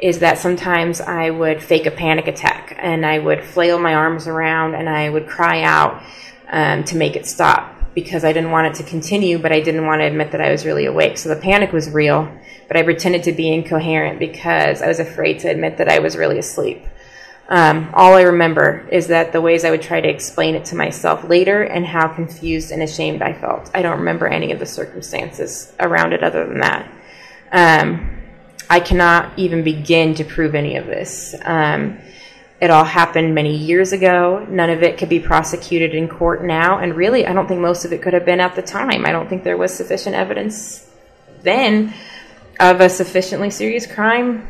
is 0.00 0.20
that 0.20 0.38
sometimes 0.38 1.00
I 1.00 1.30
would 1.30 1.62
fake 1.62 1.86
a 1.86 1.90
panic 1.90 2.28
attack 2.28 2.76
and 2.78 3.04
I 3.04 3.18
would 3.18 3.42
flail 3.42 3.78
my 3.78 3.94
arms 3.94 4.26
around 4.26 4.74
and 4.74 4.88
I 4.88 5.08
would 5.08 5.26
cry 5.26 5.62
out 5.62 6.02
um, 6.48 6.84
to 6.84 6.96
make 6.96 7.16
it 7.16 7.26
stop 7.26 7.74
because 7.94 8.24
I 8.24 8.32
didn't 8.32 8.52
want 8.52 8.68
it 8.68 8.74
to 8.74 8.88
continue, 8.88 9.38
but 9.38 9.50
I 9.50 9.60
didn't 9.60 9.84
want 9.84 10.00
to 10.00 10.06
admit 10.06 10.30
that 10.30 10.40
I 10.40 10.52
was 10.52 10.64
really 10.64 10.86
awake. 10.86 11.18
So 11.18 11.28
the 11.28 11.40
panic 11.40 11.72
was 11.72 11.90
real, 11.90 12.32
but 12.68 12.76
I 12.76 12.84
pretended 12.84 13.24
to 13.24 13.32
be 13.32 13.52
incoherent 13.52 14.20
because 14.20 14.82
I 14.82 14.86
was 14.86 15.00
afraid 15.00 15.40
to 15.40 15.48
admit 15.48 15.78
that 15.78 15.88
I 15.88 15.98
was 15.98 16.16
really 16.16 16.38
asleep. 16.38 16.84
Um, 17.48 17.90
all 17.94 18.14
I 18.14 18.22
remember 18.22 18.86
is 18.92 19.06
that 19.06 19.32
the 19.32 19.40
ways 19.40 19.64
I 19.64 19.70
would 19.70 19.82
try 19.82 20.00
to 20.00 20.08
explain 20.08 20.54
it 20.54 20.66
to 20.66 20.76
myself 20.76 21.24
later 21.24 21.62
and 21.62 21.84
how 21.84 22.06
confused 22.06 22.70
and 22.70 22.82
ashamed 22.82 23.22
I 23.22 23.32
felt. 23.32 23.70
I 23.74 23.82
don't 23.82 23.98
remember 23.98 24.28
any 24.28 24.52
of 24.52 24.58
the 24.58 24.66
circumstances 24.66 25.72
around 25.80 26.12
it 26.12 26.22
other 26.22 26.46
than 26.46 26.60
that. 26.60 26.92
Um, 27.50 28.17
I 28.70 28.80
cannot 28.80 29.38
even 29.38 29.64
begin 29.64 30.14
to 30.14 30.24
prove 30.24 30.54
any 30.54 30.76
of 30.76 30.86
this. 30.86 31.34
Um, 31.42 31.98
it 32.60 32.70
all 32.70 32.84
happened 32.84 33.34
many 33.34 33.56
years 33.56 33.92
ago. 33.92 34.44
None 34.48 34.70
of 34.70 34.82
it 34.82 34.98
could 34.98 35.08
be 35.08 35.20
prosecuted 35.20 35.94
in 35.94 36.08
court 36.08 36.44
now. 36.44 36.78
And 36.78 36.94
really, 36.94 37.26
I 37.26 37.32
don't 37.32 37.46
think 37.46 37.60
most 37.60 37.84
of 37.84 37.92
it 37.92 38.02
could 38.02 38.14
have 38.14 38.24
been 38.24 38.40
at 38.40 38.56
the 38.56 38.62
time. 38.62 39.06
I 39.06 39.12
don't 39.12 39.28
think 39.28 39.44
there 39.44 39.56
was 39.56 39.72
sufficient 39.72 40.16
evidence 40.16 40.86
then 41.42 41.94
of 42.58 42.80
a 42.80 42.88
sufficiently 42.88 43.50
serious 43.50 43.86
crime 43.86 44.46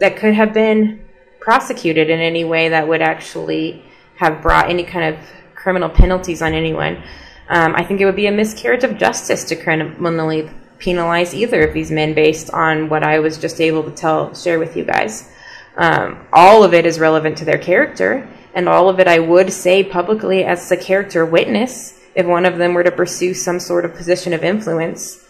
that 0.00 0.16
could 0.16 0.34
have 0.34 0.52
been 0.52 1.04
prosecuted 1.38 2.10
in 2.10 2.18
any 2.20 2.44
way 2.44 2.70
that 2.70 2.88
would 2.88 3.00
actually 3.00 3.82
have 4.16 4.42
brought 4.42 4.68
any 4.68 4.82
kind 4.82 5.14
of 5.14 5.20
criminal 5.54 5.88
penalties 5.88 6.42
on 6.42 6.52
anyone. 6.52 7.02
Um, 7.48 7.74
I 7.74 7.84
think 7.84 8.00
it 8.00 8.06
would 8.06 8.16
be 8.16 8.26
a 8.26 8.32
miscarriage 8.32 8.84
of 8.84 8.98
justice 8.98 9.44
to 9.44 9.56
criminally 9.56 10.50
penalize 10.80 11.34
either 11.34 11.62
of 11.62 11.74
these 11.74 11.90
men 11.90 12.14
based 12.14 12.50
on 12.50 12.88
what 12.88 13.04
I 13.04 13.20
was 13.20 13.38
just 13.38 13.60
able 13.60 13.84
to 13.84 13.90
tell, 13.92 14.34
share 14.34 14.58
with 14.58 14.76
you 14.76 14.84
guys. 14.84 15.30
Um, 15.76 16.26
all 16.32 16.64
of 16.64 16.74
it 16.74 16.84
is 16.84 16.98
relevant 16.98 17.38
to 17.38 17.44
their 17.44 17.58
character, 17.58 18.28
and 18.54 18.68
all 18.68 18.88
of 18.88 18.98
it 18.98 19.06
I 19.06 19.20
would 19.20 19.52
say 19.52 19.84
publicly 19.84 20.44
as 20.44 20.70
a 20.72 20.76
character 20.76 21.24
witness 21.24 22.00
if 22.14 22.26
one 22.26 22.44
of 22.44 22.58
them 22.58 22.74
were 22.74 22.82
to 22.82 22.90
pursue 22.90 23.34
some 23.34 23.60
sort 23.60 23.84
of 23.84 23.94
position 23.94 24.32
of 24.32 24.42
influence. 24.42 25.24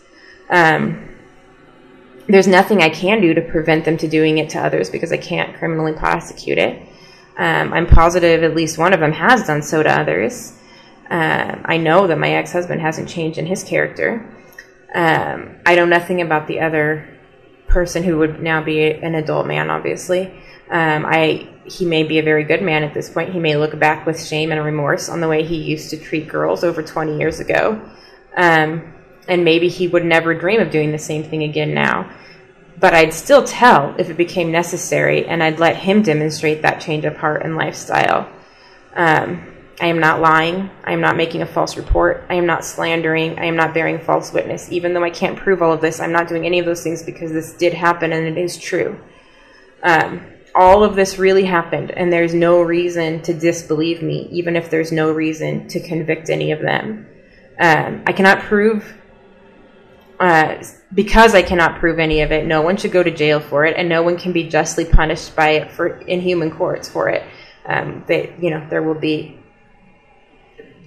Um, 0.49 1.09
there's 2.27 2.47
nothing 2.47 2.81
I 2.83 2.89
can 2.89 3.21
do 3.21 3.35
to 3.35 3.43
prevent 3.43 3.85
them 3.85 3.97
to 3.99 4.09
doing 4.09 4.39
it 4.39 4.51
to 4.51 4.59
others 4.61 4.89
because 4.89 5.13
I 5.13 5.17
can't 5.17 5.57
criminally 5.57 5.93
prosecute 5.93 6.59
it. 6.59 6.81
Um, 7.37 7.73
I'm 7.73 7.87
positive 7.87 8.43
at 8.43 8.55
least 8.55 8.79
one 8.79 8.93
of 8.93 9.01
them 9.01 9.13
has 9.13 9.47
done 9.47 9.63
so 9.63 9.83
to 9.83 9.91
others. 9.91 10.53
Uh, 11.11 11.57
I 11.65 11.77
know 11.77 12.07
that 12.07 12.19
my 12.19 12.31
ex-husband 12.31 12.81
hasn't 12.81 13.09
changed 13.09 13.39
in 13.39 13.47
his 13.47 13.65
character. 13.65 14.25
Um, 14.95 15.57
I 15.65 15.75
know 15.77 15.87
nothing 15.87 16.21
about 16.21 16.47
the 16.47 16.61
other 16.61 17.09
person 17.67 18.03
who 18.03 18.19
would 18.19 18.43
now 18.43 18.63
be 18.63 18.93
an 18.93 19.15
adult 19.15 19.47
man, 19.47 19.71
obviously. 19.71 20.27
Um, 20.71 21.05
I 21.07 21.49
he 21.65 21.85
may 21.85 22.03
be 22.03 22.19
a 22.19 22.23
very 22.23 22.45
good 22.45 22.63
man 22.63 22.83
at 22.83 22.95
this 22.95 23.09
point. 23.09 23.33
He 23.33 23.39
may 23.39 23.57
look 23.57 23.79
back 23.79 24.07
with 24.07 24.25
shame 24.25 24.51
and 24.51 24.65
remorse 24.65 25.09
on 25.09 25.21
the 25.21 25.29
way 25.29 25.45
he 25.45 25.57
used 25.57 25.91
to 25.91 25.97
treat 25.97 26.29
girls 26.29 26.65
over 26.65 26.83
20 26.83 27.19
years 27.19 27.39
ago. 27.39 27.81
Um, 28.37 28.95
and 29.29 29.45
maybe 29.45 29.69
he 29.69 29.87
would 29.87 30.05
never 30.05 30.35
dream 30.35 30.61
of 30.61 30.71
doing 30.71 30.91
the 30.91 30.99
same 30.99 31.23
thing 31.23 31.45
again 31.45 31.75
now. 31.75 32.11
But 32.79 32.95
I'd 32.95 33.13
still 33.13 33.45
tell 33.45 33.95
if 33.99 34.11
it 34.11 34.17
became 34.17 34.51
necessary, 34.51 35.27
and 35.27 35.43
I'd 35.43 35.61
let 35.61 35.77
him 35.77 36.03
demonstrate 36.03 36.63
that 36.63 36.81
change 36.81 37.05
of 37.05 37.17
heart 37.17 37.43
and 37.45 37.55
lifestyle. 37.57 38.29
Um, 38.95 39.47
I 39.81 39.87
am 39.87 39.99
not 39.99 40.21
lying. 40.21 40.71
I 40.85 40.93
am 40.93 41.01
not 41.01 41.17
making 41.17 41.41
a 41.41 41.47
false 41.47 41.77
report. 41.77 42.27
I 42.29 42.35
am 42.35 42.45
not 42.45 42.65
slandering. 42.65 43.39
I 43.39 43.47
am 43.47 43.57
not 43.57 43.73
bearing 43.73 43.99
false 43.99 44.33
witness. 44.33 44.71
Even 44.71 44.93
though 44.93 45.03
I 45.03 45.11
can't 45.11 45.39
prove 45.39 45.63
all 45.63 45.73
of 45.73 45.81
this, 45.81 46.01
I'm 46.01 46.13
not 46.13 46.29
doing 46.29 46.45
any 46.45 46.59
of 46.59 46.67
those 46.67 46.83
things 46.83 47.03
because 47.03 47.33
this 47.33 47.55
did 47.55 47.73
happen 47.73 48.13
and 48.13 48.27
it 48.27 48.39
is 48.39 48.59
true. 48.59 49.01
Um, 49.83 50.21
all 50.55 50.85
of 50.85 50.97
this 50.97 51.19
really 51.19 51.45
happened, 51.45 51.91
and 51.93 52.13
there's 52.13 52.35
no 52.35 52.61
reason 52.61 53.23
to 53.23 53.33
disbelieve 53.33 54.03
me, 54.03 54.29
even 54.31 54.57
if 54.57 54.69
there's 54.69 54.93
no 54.93 55.13
reason 55.13 55.69
to 55.69 55.81
convict 55.81 56.29
any 56.29 56.53
of 56.53 56.61
them. 56.61 57.07
Um, 57.59 58.03
I 58.07 58.13
cannot 58.13 58.41
prove, 58.41 58.97
uh, 60.19 60.63
because 60.93 61.35
I 61.35 61.43
cannot 61.43 61.79
prove 61.79 61.99
any 61.99 62.21
of 62.23 62.33
it, 62.33 62.47
no 62.47 62.63
one 62.63 62.77
should 62.77 62.93
go 62.93 63.03
to 63.03 63.11
jail 63.11 63.41
for 63.41 63.65
it, 63.65 63.77
and 63.77 63.89
no 63.89 64.03
one 64.03 64.19
can 64.19 64.33
be 64.33 64.49
justly 64.49 64.85
punished 64.85 65.37
by 65.37 65.51
it 65.51 65.71
for 65.71 65.99
in 66.01 66.21
human 66.21 66.51
courts 66.51 66.89
for 66.89 67.09
it. 67.09 67.23
Um, 67.65 68.05
they, 68.09 68.35
you 68.41 68.51
know, 68.51 68.67
there 68.69 68.83
will 68.83 68.99
be 68.99 69.40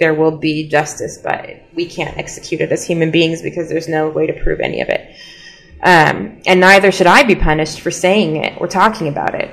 there 0.03 0.13
will 0.13 0.37
be 0.37 0.67
justice, 0.67 1.17
but 1.17 1.63
we 1.73 1.85
can't 1.85 2.17
execute 2.17 2.59
it 2.59 2.73
as 2.73 2.85
human 2.85 3.09
beings 3.09 3.41
because 3.41 3.69
there's 3.69 3.87
no 3.87 4.09
way 4.09 4.27
to 4.27 4.33
prove 4.43 4.59
any 4.59 4.81
of 4.81 4.89
it. 4.89 5.15
Um, 5.81 6.41
and 6.45 6.59
neither 6.59 6.91
should 6.91 7.07
I 7.07 7.23
be 7.23 7.35
punished 7.35 7.79
for 7.79 7.89
saying 7.89 8.35
it 8.35 8.59
or 8.59 8.67
talking 8.67 9.07
about 9.07 9.33
it. 9.33 9.49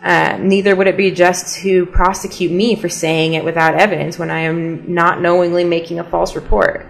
Uh, 0.00 0.38
neither 0.40 0.76
would 0.76 0.86
it 0.86 0.96
be 0.96 1.10
just 1.10 1.56
to 1.62 1.86
prosecute 1.86 2.52
me 2.52 2.76
for 2.76 2.88
saying 2.88 3.34
it 3.34 3.44
without 3.44 3.74
evidence 3.74 4.16
when 4.16 4.30
I 4.30 4.42
am 4.42 4.94
not 4.94 5.20
knowingly 5.20 5.64
making 5.64 5.98
a 5.98 6.04
false 6.04 6.36
report. 6.36 6.86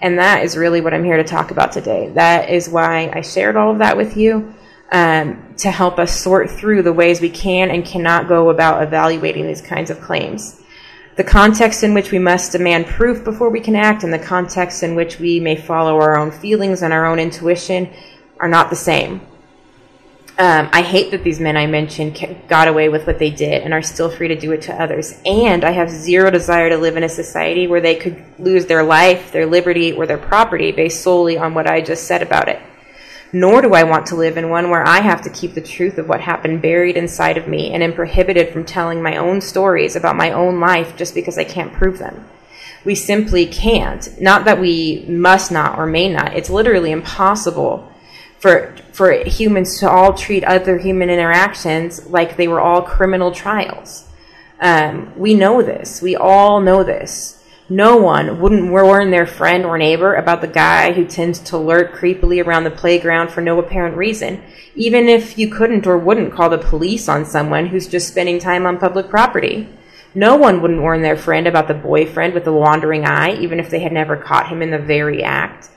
And 0.00 0.20
that 0.20 0.44
is 0.44 0.56
really 0.56 0.80
what 0.80 0.94
I'm 0.94 1.02
here 1.02 1.16
to 1.16 1.24
talk 1.24 1.50
about 1.50 1.72
today. 1.72 2.10
That 2.10 2.50
is 2.50 2.68
why 2.68 3.10
I 3.12 3.22
shared 3.22 3.56
all 3.56 3.72
of 3.72 3.78
that 3.78 3.96
with 3.96 4.16
you 4.16 4.54
um, 4.92 5.56
to 5.56 5.72
help 5.72 5.98
us 5.98 6.16
sort 6.16 6.52
through 6.52 6.84
the 6.84 6.92
ways 6.92 7.20
we 7.20 7.30
can 7.30 7.72
and 7.72 7.84
cannot 7.84 8.28
go 8.28 8.50
about 8.50 8.84
evaluating 8.84 9.44
these 9.44 9.60
kinds 9.60 9.90
of 9.90 10.00
claims. 10.00 10.60
The 11.16 11.24
context 11.24 11.84
in 11.84 11.94
which 11.94 12.10
we 12.10 12.18
must 12.18 12.52
demand 12.52 12.86
proof 12.86 13.22
before 13.22 13.48
we 13.48 13.60
can 13.60 13.76
act 13.76 14.02
and 14.02 14.12
the 14.12 14.18
context 14.18 14.82
in 14.82 14.96
which 14.96 15.20
we 15.20 15.38
may 15.38 15.54
follow 15.54 15.96
our 16.00 16.16
own 16.16 16.32
feelings 16.32 16.82
and 16.82 16.92
our 16.92 17.06
own 17.06 17.20
intuition 17.20 17.88
are 18.40 18.48
not 18.48 18.68
the 18.68 18.76
same. 18.76 19.20
Um, 20.36 20.68
I 20.72 20.82
hate 20.82 21.12
that 21.12 21.22
these 21.22 21.38
men 21.38 21.56
I 21.56 21.68
mentioned 21.68 22.20
got 22.48 22.66
away 22.66 22.88
with 22.88 23.06
what 23.06 23.20
they 23.20 23.30
did 23.30 23.62
and 23.62 23.72
are 23.72 23.82
still 23.82 24.10
free 24.10 24.26
to 24.26 24.34
do 24.34 24.50
it 24.50 24.62
to 24.62 24.74
others. 24.74 25.20
And 25.24 25.64
I 25.64 25.70
have 25.70 25.88
zero 25.88 26.28
desire 26.32 26.68
to 26.70 26.76
live 26.76 26.96
in 26.96 27.04
a 27.04 27.08
society 27.08 27.68
where 27.68 27.80
they 27.80 27.94
could 27.94 28.20
lose 28.40 28.66
their 28.66 28.82
life, 28.82 29.30
their 29.30 29.46
liberty, 29.46 29.92
or 29.92 30.06
their 30.06 30.18
property 30.18 30.72
based 30.72 31.02
solely 31.02 31.38
on 31.38 31.54
what 31.54 31.68
I 31.68 31.80
just 31.80 32.08
said 32.08 32.22
about 32.22 32.48
it. 32.48 32.60
Nor 33.34 33.62
do 33.62 33.74
I 33.74 33.82
want 33.82 34.06
to 34.06 34.14
live 34.14 34.36
in 34.36 34.48
one 34.48 34.70
where 34.70 34.86
I 34.86 35.00
have 35.00 35.20
to 35.22 35.28
keep 35.28 35.54
the 35.54 35.60
truth 35.60 35.98
of 35.98 36.08
what 36.08 36.20
happened 36.20 36.62
buried 36.62 36.96
inside 36.96 37.36
of 37.36 37.48
me 37.48 37.72
and 37.72 37.82
am 37.82 37.92
prohibited 37.92 38.52
from 38.52 38.64
telling 38.64 39.02
my 39.02 39.16
own 39.16 39.40
stories 39.40 39.96
about 39.96 40.14
my 40.14 40.30
own 40.30 40.60
life 40.60 40.94
just 40.96 41.16
because 41.16 41.36
I 41.36 41.42
can't 41.42 41.72
prove 41.72 41.98
them. 41.98 42.28
We 42.84 42.94
simply 42.94 43.46
can't. 43.46 44.20
Not 44.20 44.44
that 44.44 44.60
we 44.60 45.04
must 45.08 45.50
not 45.50 45.76
or 45.76 45.84
may 45.84 46.08
not. 46.08 46.34
It's 46.34 46.48
literally 46.48 46.92
impossible 46.92 47.92
for 48.38 48.76
for 48.92 49.10
humans 49.12 49.80
to 49.80 49.90
all 49.90 50.14
treat 50.14 50.44
other 50.44 50.78
human 50.78 51.10
interactions 51.10 52.06
like 52.06 52.36
they 52.36 52.46
were 52.46 52.60
all 52.60 52.82
criminal 52.82 53.32
trials. 53.32 54.06
Um, 54.60 55.12
we 55.18 55.34
know 55.34 55.60
this. 55.60 56.00
We 56.00 56.14
all 56.14 56.60
know 56.60 56.84
this. 56.84 57.43
No 57.70 57.96
one 57.96 58.40
wouldn't 58.40 58.70
warn 58.70 59.10
their 59.10 59.26
friend 59.26 59.64
or 59.64 59.78
neighbor 59.78 60.14
about 60.14 60.42
the 60.42 60.46
guy 60.46 60.92
who 60.92 61.06
tends 61.06 61.38
to 61.40 61.56
lurk 61.56 61.94
creepily 61.94 62.44
around 62.44 62.64
the 62.64 62.70
playground 62.70 63.30
for 63.30 63.40
no 63.40 63.58
apparent 63.58 63.96
reason, 63.96 64.42
even 64.74 65.08
if 65.08 65.38
you 65.38 65.48
couldn't 65.48 65.86
or 65.86 65.96
wouldn't 65.96 66.34
call 66.34 66.50
the 66.50 66.58
police 66.58 67.08
on 67.08 67.24
someone 67.24 67.66
who's 67.66 67.88
just 67.88 68.08
spending 68.08 68.38
time 68.38 68.66
on 68.66 68.76
public 68.78 69.08
property. 69.08 69.66
No 70.14 70.36
one 70.36 70.60
wouldn't 70.60 70.82
warn 70.82 71.00
their 71.00 71.16
friend 71.16 71.46
about 71.46 71.66
the 71.66 71.74
boyfriend 71.74 72.34
with 72.34 72.44
the 72.44 72.52
wandering 72.52 73.06
eye, 73.06 73.34
even 73.36 73.58
if 73.58 73.70
they 73.70 73.80
had 73.80 73.92
never 73.92 74.14
caught 74.14 74.48
him 74.48 74.60
in 74.60 74.70
the 74.70 74.78
very 74.78 75.22
act. 75.24 75.70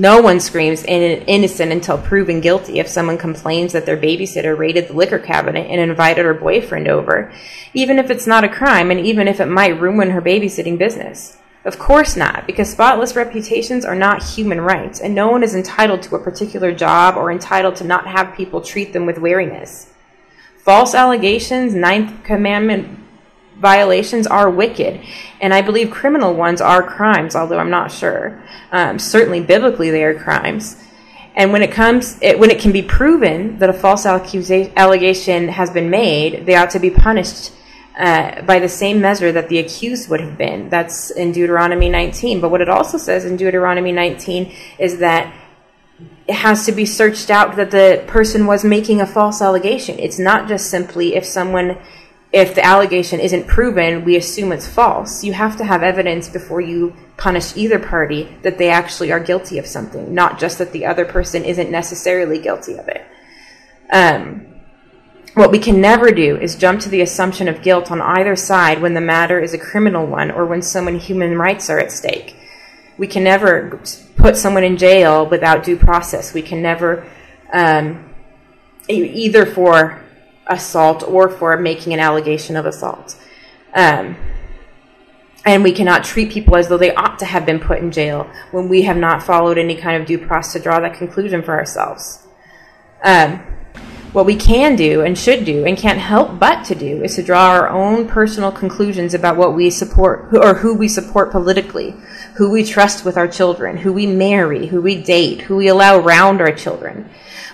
No 0.00 0.20
one 0.20 0.38
screams 0.38 0.84
innocent 0.84 1.72
until 1.72 1.98
proven 1.98 2.40
guilty 2.40 2.78
if 2.78 2.86
someone 2.86 3.18
complains 3.18 3.72
that 3.72 3.84
their 3.84 3.96
babysitter 3.96 4.56
raided 4.56 4.86
the 4.86 4.92
liquor 4.92 5.18
cabinet 5.18 5.66
and 5.68 5.80
invited 5.80 6.24
her 6.24 6.34
boyfriend 6.34 6.86
over, 6.86 7.32
even 7.74 7.98
if 7.98 8.08
it's 8.08 8.24
not 8.24 8.44
a 8.44 8.48
crime 8.48 8.92
and 8.92 9.00
even 9.00 9.26
if 9.26 9.40
it 9.40 9.46
might 9.46 9.80
ruin 9.80 10.10
her 10.10 10.22
babysitting 10.22 10.78
business. 10.78 11.36
Of 11.64 11.80
course 11.80 12.14
not, 12.14 12.46
because 12.46 12.70
spotless 12.70 13.16
reputations 13.16 13.84
are 13.84 13.96
not 13.96 14.22
human 14.22 14.60
rights, 14.60 15.00
and 15.00 15.16
no 15.16 15.30
one 15.30 15.42
is 15.42 15.56
entitled 15.56 16.02
to 16.02 16.14
a 16.14 16.22
particular 16.22 16.72
job 16.72 17.16
or 17.16 17.32
entitled 17.32 17.74
to 17.76 17.84
not 17.84 18.06
have 18.06 18.36
people 18.36 18.60
treat 18.60 18.92
them 18.92 19.04
with 19.04 19.18
wariness. 19.18 19.92
False 20.58 20.94
allegations, 20.94 21.74
Ninth 21.74 22.22
Commandment 22.22 23.00
violations 23.58 24.26
are 24.26 24.50
wicked, 24.50 25.00
and 25.40 25.52
I 25.52 25.62
believe 25.62 25.90
criminal 25.90 26.34
ones 26.34 26.60
are 26.60 26.82
crimes, 26.82 27.34
although 27.34 27.58
I'm 27.58 27.70
not 27.70 27.90
sure. 27.90 28.42
Um, 28.72 28.98
certainly, 28.98 29.40
biblically, 29.40 29.90
they 29.90 30.04
are 30.04 30.18
crimes. 30.18 30.76
And 31.34 31.52
when 31.52 31.62
it 31.62 31.70
comes, 31.70 32.18
it, 32.20 32.38
when 32.38 32.50
it 32.50 32.60
can 32.60 32.72
be 32.72 32.82
proven 32.82 33.58
that 33.58 33.70
a 33.70 33.72
false 33.72 34.04
accusa- 34.04 34.74
allegation 34.74 35.48
has 35.48 35.70
been 35.70 35.88
made, 35.88 36.46
they 36.46 36.56
ought 36.56 36.70
to 36.70 36.80
be 36.80 36.90
punished 36.90 37.52
uh, 37.98 38.42
by 38.42 38.58
the 38.58 38.68
same 38.68 39.00
measure 39.00 39.32
that 39.32 39.48
the 39.48 39.58
accused 39.58 40.08
would 40.08 40.20
have 40.20 40.36
been. 40.36 40.68
That's 40.68 41.10
in 41.10 41.32
Deuteronomy 41.32 41.88
19. 41.88 42.40
But 42.40 42.50
what 42.50 42.60
it 42.60 42.68
also 42.68 42.98
says 42.98 43.24
in 43.24 43.36
Deuteronomy 43.36 43.92
19 43.92 44.52
is 44.78 44.98
that 44.98 45.32
it 46.26 46.34
has 46.34 46.66
to 46.66 46.72
be 46.72 46.84
searched 46.84 47.30
out 47.30 47.56
that 47.56 47.70
the 47.70 48.04
person 48.06 48.46
was 48.46 48.64
making 48.64 49.00
a 49.00 49.06
false 49.06 49.42
allegation. 49.42 49.98
It's 49.98 50.18
not 50.18 50.48
just 50.48 50.70
simply 50.70 51.16
if 51.16 51.24
someone 51.24 51.78
if 52.32 52.54
the 52.54 52.64
allegation 52.64 53.20
isn't 53.20 53.46
proven, 53.46 54.04
we 54.04 54.16
assume 54.16 54.52
it's 54.52 54.66
false. 54.66 55.24
You 55.24 55.32
have 55.32 55.56
to 55.56 55.64
have 55.64 55.82
evidence 55.82 56.28
before 56.28 56.60
you 56.60 56.94
punish 57.16 57.56
either 57.56 57.78
party 57.78 58.36
that 58.42 58.58
they 58.58 58.68
actually 58.68 59.10
are 59.10 59.20
guilty 59.20 59.58
of 59.58 59.66
something, 59.66 60.14
not 60.14 60.38
just 60.38 60.58
that 60.58 60.72
the 60.72 60.84
other 60.84 61.06
person 61.06 61.44
isn't 61.44 61.70
necessarily 61.70 62.38
guilty 62.38 62.76
of 62.76 62.86
it. 62.88 63.06
Um, 63.90 64.46
what 65.34 65.50
we 65.50 65.58
can 65.58 65.80
never 65.80 66.10
do 66.10 66.36
is 66.36 66.56
jump 66.56 66.80
to 66.80 66.88
the 66.88 67.00
assumption 67.00 67.48
of 67.48 67.62
guilt 67.62 67.90
on 67.90 68.02
either 68.02 68.36
side 68.36 68.82
when 68.82 68.94
the 68.94 69.00
matter 69.00 69.40
is 69.40 69.54
a 69.54 69.58
criminal 69.58 70.06
one 70.06 70.30
or 70.30 70.44
when 70.44 70.60
someone's 70.60 71.04
human 71.04 71.38
rights 71.38 71.70
are 71.70 71.78
at 71.78 71.92
stake. 71.92 72.36
We 72.98 73.06
can 73.06 73.24
never 73.24 73.80
put 74.16 74.36
someone 74.36 74.64
in 74.64 74.76
jail 74.76 75.24
without 75.26 75.64
due 75.64 75.76
process. 75.76 76.34
We 76.34 76.42
can 76.42 76.60
never, 76.60 77.06
um, 77.52 78.12
either 78.88 79.46
for 79.46 80.02
assault 80.48 81.02
or 81.02 81.28
for 81.28 81.56
making 81.56 81.92
an 81.92 82.00
allegation 82.00 82.56
of 82.56 82.66
assault. 82.66 83.16
Um, 83.74 84.16
and 85.44 85.62
we 85.62 85.72
cannot 85.72 86.04
treat 86.04 86.30
people 86.30 86.56
as 86.56 86.68
though 86.68 86.78
they 86.78 86.94
ought 86.94 87.18
to 87.20 87.24
have 87.24 87.46
been 87.46 87.60
put 87.60 87.78
in 87.78 87.90
jail 87.90 88.30
when 88.50 88.68
we 88.68 88.82
have 88.82 88.96
not 88.96 89.22
followed 89.22 89.56
any 89.56 89.76
kind 89.76 90.00
of 90.00 90.06
due 90.06 90.18
process 90.18 90.54
to 90.54 90.60
draw 90.60 90.80
that 90.80 90.94
conclusion 90.98 91.42
for 91.42 91.56
ourselves. 91.56 92.26
Um, 93.02 93.40
what 94.12 94.26
we 94.26 94.36
can 94.36 94.74
do 94.74 95.02
and 95.02 95.18
should 95.18 95.44
do 95.44 95.64
and 95.66 95.76
can't 95.76 95.98
help 95.98 96.38
but 96.38 96.64
to 96.64 96.74
do 96.74 97.02
is 97.02 97.14
to 97.16 97.22
draw 97.22 97.50
our 97.50 97.68
own 97.68 98.08
personal 98.08 98.50
conclusions 98.50 99.12
about 99.12 99.36
what 99.36 99.54
we 99.54 99.70
support 99.70 100.34
or 100.34 100.54
who 100.54 100.74
we 100.74 100.88
support 100.88 101.30
politically, 101.30 101.94
who 102.34 102.50
we 102.50 102.64
trust 102.64 103.04
with 103.04 103.18
our 103.18 103.28
children, 103.28 103.76
who 103.76 103.92
we 103.92 104.06
marry, 104.06 104.66
who 104.66 104.80
we 104.80 105.00
date, 105.00 105.42
who 105.42 105.56
we 105.56 105.68
allow 105.68 105.98
around 105.98 106.40
our 106.40 106.52
children. 106.52 107.08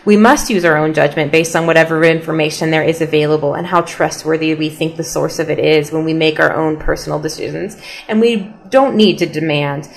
We 0.04 0.16
must 0.18 0.50
use 0.50 0.64
our 0.64 0.76
own 0.76 0.92
judgment 0.92 1.32
based 1.32 1.56
on 1.56 1.66
whatever 1.66 2.04
information 2.04 2.70
there 2.70 2.82
is 2.82 3.00
available 3.00 3.54
and 3.54 3.66
how 3.66 3.80
trustworthy 3.80 4.54
we 4.54 4.68
think 4.68 4.96
the 4.96 5.04
source 5.04 5.38
of 5.38 5.48
it 5.48 5.58
is 5.58 5.90
when 5.90 6.04
we 6.04 6.12
make 6.12 6.38
our 6.38 6.54
own 6.54 6.76
personal 6.76 7.18
decisions. 7.18 7.76
And 8.06 8.20
we 8.20 8.52
don't 8.68 8.96
need 8.96 9.18
to 9.18 9.26
demand 9.26 9.88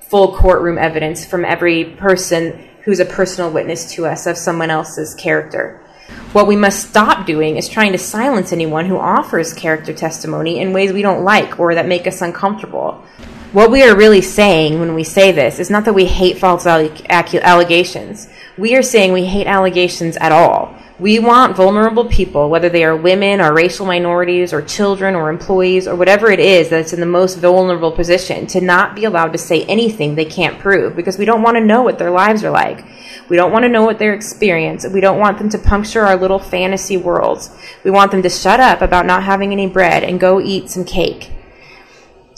full 0.00 0.34
courtroom 0.34 0.78
evidence 0.78 1.24
from 1.24 1.44
every 1.44 1.84
person 1.84 2.68
who's 2.84 3.00
a 3.00 3.04
personal 3.04 3.50
witness 3.50 3.92
to 3.92 4.06
us 4.06 4.26
of 4.26 4.38
someone 4.38 4.70
else's 4.70 5.14
character. 5.14 5.84
What 6.32 6.46
we 6.46 6.56
must 6.56 6.88
stop 6.88 7.26
doing 7.26 7.56
is 7.56 7.68
trying 7.68 7.92
to 7.92 7.98
silence 7.98 8.52
anyone 8.52 8.86
who 8.86 8.96
offers 8.96 9.52
character 9.52 9.92
testimony 9.92 10.58
in 10.58 10.72
ways 10.72 10.92
we 10.92 11.02
don't 11.02 11.24
like 11.24 11.60
or 11.60 11.74
that 11.74 11.86
make 11.86 12.06
us 12.06 12.22
uncomfortable. 12.22 13.04
What 13.52 13.72
we 13.72 13.82
are 13.82 13.96
really 13.96 14.20
saying 14.20 14.78
when 14.78 14.94
we 14.94 15.02
say 15.02 15.32
this 15.32 15.58
is 15.58 15.70
not 15.70 15.84
that 15.86 15.92
we 15.92 16.04
hate 16.04 16.38
false 16.38 16.66
allegations. 16.68 18.28
We 18.56 18.76
are 18.76 18.82
saying 18.82 19.12
we 19.12 19.24
hate 19.24 19.48
allegations 19.48 20.16
at 20.18 20.30
all. 20.30 20.76
We 21.00 21.18
want 21.18 21.56
vulnerable 21.56 22.04
people, 22.04 22.48
whether 22.48 22.68
they 22.68 22.84
are 22.84 22.94
women 22.94 23.40
or 23.40 23.52
racial 23.52 23.86
minorities 23.86 24.52
or 24.52 24.62
children 24.62 25.16
or 25.16 25.30
employees 25.30 25.88
or 25.88 25.96
whatever 25.96 26.30
it 26.30 26.38
is 26.38 26.68
that's 26.68 26.92
in 26.92 27.00
the 27.00 27.06
most 27.06 27.38
vulnerable 27.38 27.90
position, 27.90 28.46
to 28.48 28.60
not 28.60 28.94
be 28.94 29.02
allowed 29.02 29.32
to 29.32 29.38
say 29.38 29.64
anything 29.64 30.14
they 30.14 30.26
can't 30.26 30.60
prove 30.60 30.94
because 30.94 31.18
we 31.18 31.24
don't 31.24 31.42
want 31.42 31.56
to 31.56 31.64
know 31.64 31.82
what 31.82 31.98
their 31.98 32.12
lives 32.12 32.44
are 32.44 32.50
like. 32.50 32.84
We 33.28 33.36
don't 33.36 33.50
want 33.50 33.64
to 33.64 33.68
know 33.68 33.82
what 33.82 33.98
their 33.98 34.14
experience. 34.14 34.86
We 34.86 35.00
don't 35.00 35.18
want 35.18 35.38
them 35.38 35.48
to 35.48 35.58
puncture 35.58 36.02
our 36.02 36.16
little 36.16 36.38
fantasy 36.38 36.96
worlds. 36.96 37.50
We 37.82 37.90
want 37.90 38.12
them 38.12 38.22
to 38.22 38.30
shut 38.30 38.60
up 38.60 38.80
about 38.80 39.06
not 39.06 39.24
having 39.24 39.50
any 39.50 39.66
bread 39.66 40.04
and 40.04 40.20
go 40.20 40.40
eat 40.40 40.70
some 40.70 40.84
cake. 40.84 41.32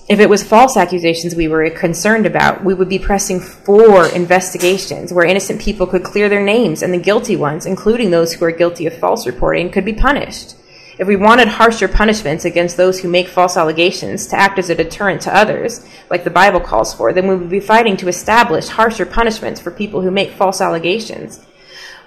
If 0.09 0.19
it 0.19 0.29
was 0.29 0.43
false 0.43 0.77
accusations 0.77 1.37
we 1.37 1.47
were 1.47 1.71
concerned 1.71 2.27
about, 2.27 2.65
we 2.65 2.75
would 2.75 2.89
be 2.89 2.99
pressing 2.99 3.39
for 3.39 4.07
investigations 4.09 5.13
where 5.13 5.25
innocent 5.25 5.61
people 5.61 5.87
could 5.87 6.03
clear 6.03 6.29
their 6.29 6.45
names 6.45 6.83
and 6.83 6.93
the 6.93 6.99
guilty 6.99 7.37
ones, 7.37 7.67
including 7.67 8.11
those 8.11 8.35
who 8.35 8.45
are 8.45 8.51
guilty 8.51 8.87
of 8.87 8.99
false 8.99 9.27
reporting, 9.27 9.71
could 9.71 9.85
be 9.85 9.93
punished. 9.93 10.57
If 10.99 11.07
we 11.07 11.17
wanted 11.17 11.49
harsher 11.49 11.87
punishments 11.89 12.45
against 12.45 12.77
those 12.77 13.01
who 13.01 13.09
make 13.09 13.29
false 13.29 13.57
allegations 13.57 14.27
to 14.27 14.37
act 14.37 14.59
as 14.59 14.71
a 14.71 14.75
deterrent 14.75 15.23
to 15.23 15.35
others, 15.35 15.87
like 16.11 16.25
the 16.25 16.31
Bible 16.31 16.61
calls 16.61 16.93
for, 16.93 17.13
then 17.13 17.29
we 17.29 17.37
would 17.37 17.49
be 17.49 17.61
fighting 17.61 17.97
to 17.99 18.09
establish 18.09 18.69
harsher 18.69 19.07
punishments 19.07 19.61
for 19.61 19.71
people 19.71 20.03
who 20.03 20.11
make 20.11 20.33
false 20.33 20.61
allegations. 20.61 21.41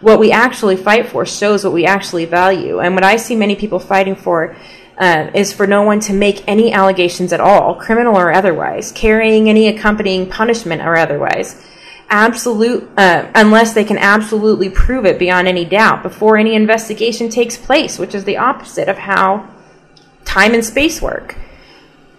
What 0.01 0.19
we 0.19 0.31
actually 0.31 0.75
fight 0.75 1.07
for 1.07 1.25
shows 1.25 1.63
what 1.63 1.73
we 1.73 1.85
actually 1.85 2.25
value. 2.25 2.79
And 2.79 2.93
what 2.93 3.05
I 3.05 3.15
see 3.15 3.35
many 3.35 3.55
people 3.55 3.79
fighting 3.79 4.15
for 4.15 4.55
uh, 4.97 5.29
is 5.33 5.51
for 5.51 5.67
no 5.67 5.81
one 5.81 5.99
to 5.99 6.13
make 6.13 6.47
any 6.47 6.71
allegations 6.71 7.33
at 7.33 7.39
all, 7.39 7.75
criminal 7.75 8.17
or 8.17 8.31
otherwise, 8.31 8.91
carrying 8.91 9.49
any 9.49 9.67
accompanying 9.67 10.29
punishment 10.29 10.81
or 10.81 10.95
otherwise, 10.95 11.61
absolute 12.09 12.87
uh, 12.97 13.29
unless 13.35 13.73
they 13.73 13.83
can 13.83 13.97
absolutely 13.97 14.69
prove 14.69 15.05
it 15.05 15.19
beyond 15.19 15.47
any 15.47 15.65
doubt 15.65 16.03
before 16.03 16.37
any 16.37 16.55
investigation 16.55 17.29
takes 17.29 17.57
place, 17.57 17.99
which 17.99 18.15
is 18.15 18.23
the 18.23 18.37
opposite 18.37 18.87
of 18.87 18.97
how 18.97 19.49
time 20.23 20.53
and 20.53 20.63
space 20.63 21.01
work. 21.01 21.35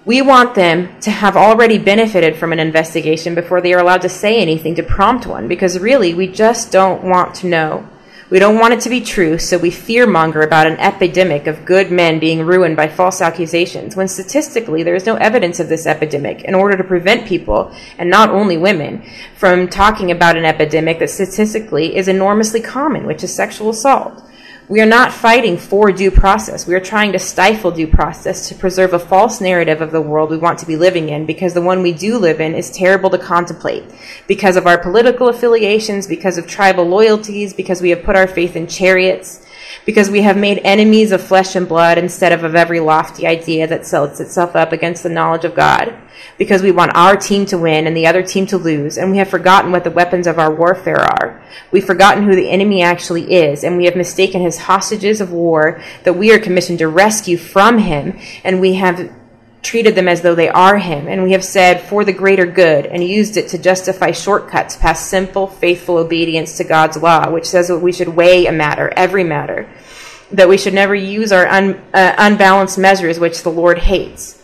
We 0.04 0.22
want 0.22 0.54
them 0.54 1.00
to 1.00 1.10
have 1.10 1.36
already 1.36 1.78
benefited 1.78 2.36
from 2.36 2.52
an 2.52 2.60
investigation 2.60 3.34
before 3.34 3.60
they 3.60 3.74
are 3.74 3.80
allowed 3.80 4.02
to 4.02 4.08
say 4.08 4.40
anything 4.40 4.76
to 4.76 4.82
prompt 4.82 5.26
one, 5.26 5.48
because 5.48 5.80
really, 5.80 6.14
we 6.14 6.28
just 6.28 6.70
don't 6.70 7.02
want 7.02 7.34
to 7.36 7.48
know. 7.48 7.88
We 8.28 8.40
don't 8.40 8.58
want 8.58 8.74
it 8.74 8.80
to 8.80 8.88
be 8.88 9.02
true, 9.02 9.38
so 9.38 9.56
we 9.56 9.70
fearmonger 9.70 10.44
about 10.44 10.66
an 10.66 10.78
epidemic 10.78 11.46
of 11.46 11.64
good 11.64 11.92
men 11.92 12.18
being 12.18 12.44
ruined 12.44 12.74
by 12.74 12.88
false 12.88 13.20
accusations, 13.20 13.94
when 13.94 14.08
statistically 14.08 14.82
there 14.82 14.96
is 14.96 15.06
no 15.06 15.14
evidence 15.14 15.60
of 15.60 15.68
this 15.68 15.86
epidemic, 15.86 16.42
in 16.42 16.52
order 16.52 16.76
to 16.76 16.82
prevent 16.82 17.28
people, 17.28 17.72
and 17.98 18.10
not 18.10 18.30
only 18.30 18.56
women, 18.56 19.08
from 19.36 19.68
talking 19.68 20.10
about 20.10 20.36
an 20.36 20.44
epidemic 20.44 20.98
that 20.98 21.10
statistically 21.10 21.94
is 21.96 22.08
enormously 22.08 22.60
common, 22.60 23.06
which 23.06 23.22
is 23.22 23.32
sexual 23.32 23.70
assault. 23.70 24.20
We 24.68 24.80
are 24.80 24.86
not 24.86 25.12
fighting 25.12 25.58
for 25.58 25.92
due 25.92 26.10
process. 26.10 26.66
We 26.66 26.74
are 26.74 26.80
trying 26.80 27.12
to 27.12 27.20
stifle 27.20 27.70
due 27.70 27.86
process 27.86 28.48
to 28.48 28.54
preserve 28.56 28.94
a 28.94 28.98
false 28.98 29.40
narrative 29.40 29.80
of 29.80 29.92
the 29.92 30.00
world 30.00 30.30
we 30.30 30.38
want 30.38 30.58
to 30.58 30.66
be 30.66 30.74
living 30.74 31.08
in 31.08 31.24
because 31.24 31.54
the 31.54 31.62
one 31.62 31.82
we 31.82 31.92
do 31.92 32.18
live 32.18 32.40
in 32.40 32.52
is 32.52 32.72
terrible 32.72 33.08
to 33.10 33.18
contemplate. 33.18 33.84
Because 34.26 34.56
of 34.56 34.66
our 34.66 34.76
political 34.76 35.28
affiliations, 35.28 36.08
because 36.08 36.36
of 36.36 36.48
tribal 36.48 36.84
loyalties, 36.84 37.54
because 37.54 37.80
we 37.80 37.90
have 37.90 38.02
put 38.02 38.16
our 38.16 38.26
faith 38.26 38.56
in 38.56 38.66
chariots, 38.66 39.45
because 39.84 40.10
we 40.10 40.22
have 40.22 40.36
made 40.36 40.60
enemies 40.64 41.12
of 41.12 41.22
flesh 41.22 41.54
and 41.54 41.68
blood 41.68 41.98
instead 41.98 42.32
of 42.32 42.44
of 42.44 42.54
every 42.54 42.80
lofty 42.80 43.26
idea 43.26 43.66
that 43.66 43.86
sets 43.86 44.20
itself 44.20 44.56
up 44.56 44.72
against 44.72 45.02
the 45.02 45.08
knowledge 45.08 45.44
of 45.44 45.54
God, 45.54 45.94
because 46.38 46.62
we 46.62 46.70
want 46.70 46.94
our 46.94 47.16
team 47.16 47.44
to 47.46 47.58
win 47.58 47.86
and 47.86 47.96
the 47.96 48.06
other 48.06 48.22
team 48.22 48.46
to 48.46 48.56
lose, 48.56 48.96
and 48.96 49.10
we 49.10 49.18
have 49.18 49.28
forgotten 49.28 49.72
what 49.72 49.84
the 49.84 49.90
weapons 49.90 50.26
of 50.26 50.38
our 50.38 50.54
warfare 50.54 51.00
are. 51.00 51.42
We've 51.70 51.84
forgotten 51.84 52.24
who 52.24 52.34
the 52.34 52.50
enemy 52.50 52.82
actually 52.82 53.32
is, 53.32 53.64
and 53.64 53.76
we 53.76 53.84
have 53.84 53.96
mistaken 53.96 54.40
his 54.40 54.58
hostages 54.58 55.20
of 55.20 55.32
war 55.32 55.82
that 56.04 56.16
we 56.16 56.32
are 56.32 56.38
commissioned 56.38 56.78
to 56.78 56.88
rescue 56.88 57.36
from 57.36 57.78
him, 57.78 58.18
and 58.44 58.60
we 58.60 58.74
have 58.74 59.12
treated 59.66 59.96
them 59.96 60.08
as 60.08 60.22
though 60.22 60.36
they 60.36 60.48
are 60.48 60.78
him, 60.78 61.08
and 61.08 61.22
we 61.22 61.32
have 61.32 61.44
said 61.44 61.80
for 61.80 62.04
the 62.04 62.12
greater 62.12 62.46
good, 62.46 62.86
and 62.86 63.02
used 63.02 63.36
it 63.36 63.48
to 63.48 63.58
justify 63.58 64.12
shortcuts 64.12 64.76
past 64.76 65.10
simple, 65.10 65.48
faithful 65.48 65.98
obedience 65.98 66.56
to 66.56 66.64
God's 66.64 66.96
law, 66.96 67.28
which 67.30 67.46
says 67.46 67.68
that 67.68 67.78
we 67.78 67.92
should 67.92 68.08
weigh 68.08 68.46
a 68.46 68.52
matter, 68.52 68.92
every 68.96 69.24
matter, 69.24 69.68
that 70.30 70.48
we 70.48 70.56
should 70.56 70.74
never 70.74 70.94
use 70.94 71.32
our 71.32 71.46
un, 71.48 71.74
uh, 71.92 72.14
unbalanced 72.16 72.78
measures, 72.78 73.18
which 73.18 73.42
the 73.42 73.50
Lord 73.50 73.78
hates. 73.78 74.40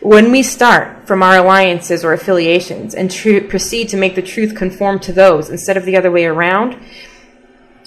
When 0.00 0.30
we 0.30 0.44
start 0.44 1.08
from 1.08 1.24
our 1.24 1.38
alliances 1.38 2.04
or 2.04 2.12
affiliations 2.12 2.94
and 2.94 3.10
tr- 3.10 3.40
proceed 3.40 3.88
to 3.88 3.96
make 3.96 4.14
the 4.14 4.22
truth 4.22 4.54
conform 4.54 5.00
to 5.00 5.12
those 5.12 5.50
instead 5.50 5.76
of 5.76 5.84
the 5.84 5.96
other 5.96 6.10
way 6.10 6.24
around, 6.26 6.76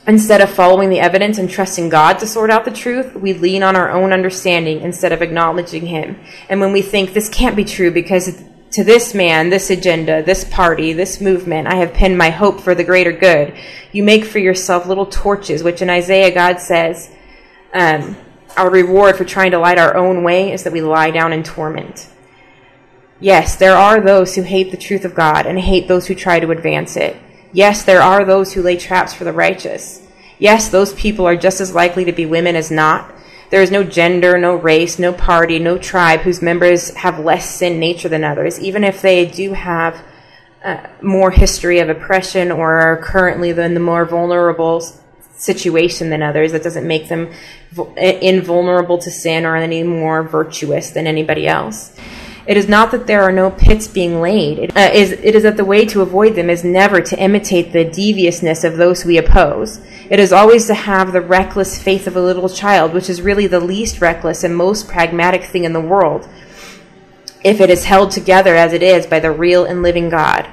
Instead 0.07 0.41
of 0.41 0.49
following 0.49 0.89
the 0.89 0.99
evidence 0.99 1.37
and 1.37 1.49
trusting 1.49 1.89
God 1.89 2.17
to 2.19 2.27
sort 2.27 2.49
out 2.49 2.65
the 2.65 2.71
truth, 2.71 3.13
we 3.15 3.33
lean 3.33 3.61
on 3.61 3.75
our 3.75 3.91
own 3.91 4.11
understanding 4.11 4.81
instead 4.81 5.11
of 5.11 5.21
acknowledging 5.21 5.85
Him. 5.85 6.19
And 6.49 6.59
when 6.59 6.73
we 6.73 6.81
think 6.81 7.13
this 7.13 7.29
can't 7.29 7.55
be 7.55 7.63
true 7.63 7.91
because 7.91 8.43
to 8.71 8.83
this 8.83 9.13
man, 9.13 9.49
this 9.49 9.69
agenda, 9.69 10.23
this 10.23 10.43
party, 10.45 10.93
this 10.93 11.21
movement, 11.21 11.67
I 11.67 11.75
have 11.75 11.93
pinned 11.93 12.17
my 12.17 12.29
hope 12.29 12.61
for 12.61 12.73
the 12.73 12.83
greater 12.83 13.11
good, 13.11 13.53
you 13.91 14.03
make 14.03 14.25
for 14.25 14.39
yourself 14.39 14.87
little 14.87 15.05
torches, 15.05 15.61
which 15.61 15.81
in 15.81 15.89
Isaiah 15.89 16.33
God 16.33 16.59
says, 16.59 17.11
um, 17.73 18.15
our 18.57 18.69
reward 18.69 19.17
for 19.17 19.25
trying 19.25 19.51
to 19.51 19.59
light 19.59 19.77
our 19.77 19.95
own 19.95 20.23
way 20.23 20.51
is 20.51 20.63
that 20.63 20.73
we 20.73 20.81
lie 20.81 21.11
down 21.11 21.31
in 21.31 21.43
torment. 21.43 22.09
Yes, 23.19 23.55
there 23.55 23.75
are 23.75 24.01
those 24.01 24.35
who 24.35 24.41
hate 24.41 24.71
the 24.71 24.77
truth 24.77 25.05
of 25.05 25.13
God 25.13 25.45
and 25.45 25.59
hate 25.59 25.87
those 25.87 26.07
who 26.07 26.15
try 26.15 26.39
to 26.39 26.51
advance 26.51 26.95
it. 26.95 27.15
Yes, 27.53 27.83
there 27.83 28.01
are 28.01 28.23
those 28.23 28.53
who 28.53 28.61
lay 28.61 28.77
traps 28.77 29.13
for 29.13 29.23
the 29.23 29.33
righteous. 29.33 30.01
Yes, 30.39 30.69
those 30.69 30.93
people 30.93 31.27
are 31.27 31.35
just 31.35 31.61
as 31.61 31.75
likely 31.75 32.05
to 32.05 32.11
be 32.11 32.25
women 32.25 32.55
as 32.55 32.71
not. 32.71 33.13
There 33.49 33.61
is 33.61 33.69
no 33.69 33.83
gender, 33.83 34.37
no 34.37 34.55
race, 34.55 34.97
no 34.97 35.11
party, 35.11 35.59
no 35.59 35.77
tribe 35.77 36.21
whose 36.21 36.41
members 36.41 36.95
have 36.95 37.19
less 37.19 37.53
sin 37.53 37.79
nature 37.79 38.07
than 38.07 38.23
others, 38.23 38.59
even 38.59 38.83
if 38.85 39.01
they 39.01 39.25
do 39.25 39.51
have 39.53 40.01
uh, 40.63 40.87
more 41.01 41.31
history 41.31 41.79
of 41.79 41.89
oppression 41.89 42.51
or 42.51 42.79
are 42.79 42.97
currently 42.97 43.49
in 43.49 43.73
the 43.73 43.79
more 43.79 44.05
vulnerable 44.05 44.79
situation 45.35 46.09
than 46.09 46.23
others. 46.23 46.53
That 46.53 46.63
doesn't 46.63 46.87
make 46.87 47.09
them 47.09 47.33
invulnerable 47.97 48.97
to 48.99 49.11
sin 49.11 49.45
or 49.45 49.57
any 49.57 49.83
more 49.83 50.23
virtuous 50.23 50.91
than 50.91 51.05
anybody 51.05 51.47
else. 51.47 51.97
It 52.47 52.57
is 52.57 52.67
not 52.67 52.89
that 52.91 53.05
there 53.05 53.21
are 53.21 53.31
no 53.31 53.51
pits 53.51 53.87
being 53.87 54.19
laid. 54.19 54.57
It, 54.57 54.75
uh, 54.75 54.89
is, 54.93 55.11
it 55.11 55.35
is 55.35 55.43
that 55.43 55.57
the 55.57 55.65
way 55.65 55.85
to 55.85 56.01
avoid 56.01 56.35
them 56.35 56.49
is 56.49 56.63
never 56.63 56.99
to 56.99 57.19
imitate 57.19 57.71
the 57.71 57.85
deviousness 57.85 58.63
of 58.63 58.77
those 58.77 59.05
we 59.05 59.17
oppose. 59.17 59.79
It 60.09 60.19
is 60.19 60.33
always 60.33 60.65
to 60.67 60.73
have 60.73 61.13
the 61.13 61.21
reckless 61.21 61.81
faith 61.81 62.07
of 62.07 62.15
a 62.15 62.21
little 62.21 62.49
child, 62.49 62.93
which 62.93 63.09
is 63.09 63.21
really 63.21 63.45
the 63.45 63.59
least 63.59 64.01
reckless 64.01 64.43
and 64.43 64.55
most 64.55 64.87
pragmatic 64.87 65.43
thing 65.43 65.65
in 65.65 65.73
the 65.73 65.79
world, 65.79 66.27
if 67.43 67.61
it 67.61 67.69
is 67.69 67.85
held 67.85 68.09
together 68.09 68.55
as 68.55 68.73
it 68.73 68.81
is 68.81 69.05
by 69.05 69.19
the 69.19 69.31
real 69.31 69.63
and 69.65 69.83
living 69.83 70.09
God. 70.09 70.49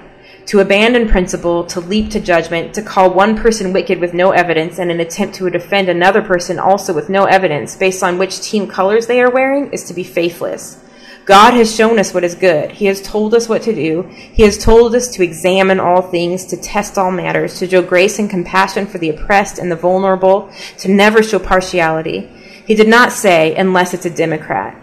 To 0.46 0.60
abandon 0.60 1.08
principle, 1.08 1.64
to 1.64 1.80
leap 1.80 2.10
to 2.10 2.20
judgment, 2.20 2.74
to 2.74 2.82
call 2.82 3.12
one 3.12 3.36
person 3.36 3.72
wicked 3.72 3.98
with 3.98 4.14
no 4.14 4.30
evidence, 4.30 4.78
and 4.78 4.90
an 4.90 5.00
attempt 5.00 5.34
to 5.36 5.50
defend 5.50 5.88
another 5.88 6.22
person 6.22 6.58
also 6.58 6.92
with 6.92 7.08
no 7.08 7.24
evidence 7.24 7.76
based 7.76 8.02
on 8.02 8.18
which 8.18 8.40
team 8.40 8.66
colors 8.66 9.06
they 9.06 9.20
are 9.20 9.30
wearing 9.30 9.70
is 9.72 9.84
to 9.84 9.94
be 9.94 10.04
faithless. 10.04 10.82
God 11.28 11.52
has 11.52 11.76
shown 11.76 11.98
us 11.98 12.14
what 12.14 12.24
is 12.24 12.34
good. 12.34 12.72
He 12.72 12.86
has 12.86 13.02
told 13.02 13.34
us 13.34 13.50
what 13.50 13.60
to 13.64 13.74
do. 13.74 14.04
He 14.04 14.44
has 14.44 14.56
told 14.56 14.94
us 14.94 15.08
to 15.08 15.22
examine 15.22 15.78
all 15.78 16.00
things, 16.00 16.46
to 16.46 16.56
test 16.56 16.96
all 16.96 17.10
matters, 17.10 17.58
to 17.58 17.68
show 17.68 17.82
grace 17.82 18.18
and 18.18 18.30
compassion 18.30 18.86
for 18.86 18.96
the 18.96 19.10
oppressed 19.10 19.58
and 19.58 19.70
the 19.70 19.76
vulnerable, 19.76 20.50
to 20.78 20.88
never 20.88 21.22
show 21.22 21.38
partiality. 21.38 22.20
He 22.66 22.74
did 22.74 22.88
not 22.88 23.12
say, 23.12 23.54
unless 23.56 23.92
it's 23.92 24.06
a 24.06 24.10
Democrat. 24.10 24.74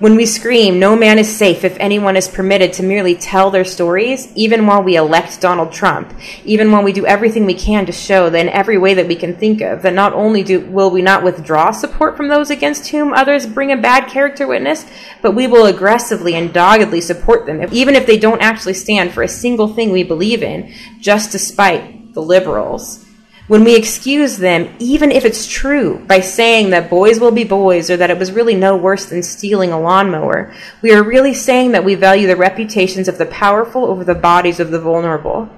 When 0.00 0.16
we 0.16 0.24
scream, 0.24 0.78
no 0.78 0.96
man 0.96 1.18
is 1.18 1.36
safe 1.36 1.62
if 1.62 1.76
anyone 1.78 2.16
is 2.16 2.26
permitted 2.26 2.72
to 2.72 2.82
merely 2.82 3.14
tell 3.14 3.50
their 3.50 3.66
stories, 3.66 4.32
even 4.34 4.66
while 4.66 4.82
we 4.82 4.96
elect 4.96 5.42
Donald 5.42 5.72
Trump, 5.72 6.14
even 6.42 6.72
while 6.72 6.82
we 6.82 6.94
do 6.94 7.04
everything 7.04 7.44
we 7.44 7.52
can 7.52 7.84
to 7.84 7.92
show 7.92 8.30
that 8.30 8.40
in 8.40 8.48
every 8.48 8.78
way 8.78 8.94
that 8.94 9.06
we 9.06 9.14
can 9.14 9.36
think 9.36 9.60
of, 9.60 9.82
that 9.82 9.92
not 9.92 10.14
only 10.14 10.42
do, 10.42 10.60
will 10.60 10.90
we 10.90 11.02
not 11.02 11.22
withdraw 11.22 11.70
support 11.70 12.16
from 12.16 12.28
those 12.28 12.48
against 12.48 12.88
whom 12.88 13.12
others 13.12 13.44
bring 13.44 13.72
a 13.72 13.76
bad 13.76 14.08
character 14.08 14.46
witness, 14.46 14.86
but 15.20 15.34
we 15.34 15.46
will 15.46 15.66
aggressively 15.66 16.34
and 16.34 16.54
doggedly 16.54 17.02
support 17.02 17.44
them, 17.44 17.62
even 17.70 17.94
if 17.94 18.06
they 18.06 18.18
don't 18.18 18.40
actually 18.40 18.72
stand 18.72 19.12
for 19.12 19.22
a 19.22 19.28
single 19.28 19.68
thing 19.68 19.92
we 19.92 20.02
believe 20.02 20.42
in, 20.42 20.72
just 20.98 21.30
to 21.32 21.38
spite 21.38 22.14
the 22.14 22.22
liberals 22.22 23.04
when 23.50 23.64
we 23.64 23.74
excuse 23.74 24.36
them, 24.36 24.72
even 24.78 25.10
if 25.10 25.24
it's 25.24 25.44
true, 25.44 25.98
by 26.06 26.20
saying 26.20 26.70
that 26.70 26.88
boys 26.88 27.18
will 27.18 27.32
be 27.32 27.42
boys 27.42 27.90
or 27.90 27.96
that 27.96 28.08
it 28.08 28.16
was 28.16 28.30
really 28.30 28.54
no 28.54 28.76
worse 28.76 29.06
than 29.06 29.24
stealing 29.24 29.72
a 29.72 29.80
lawnmower, 29.80 30.54
we 30.82 30.92
are 30.92 31.02
really 31.02 31.34
saying 31.34 31.72
that 31.72 31.82
we 31.82 31.96
value 31.96 32.28
the 32.28 32.36
reputations 32.36 33.08
of 33.08 33.18
the 33.18 33.26
powerful 33.26 33.86
over 33.86 34.04
the 34.04 34.14
bodies 34.14 34.60
of 34.60 34.70
the 34.70 34.78
vulnerable. 34.78 35.48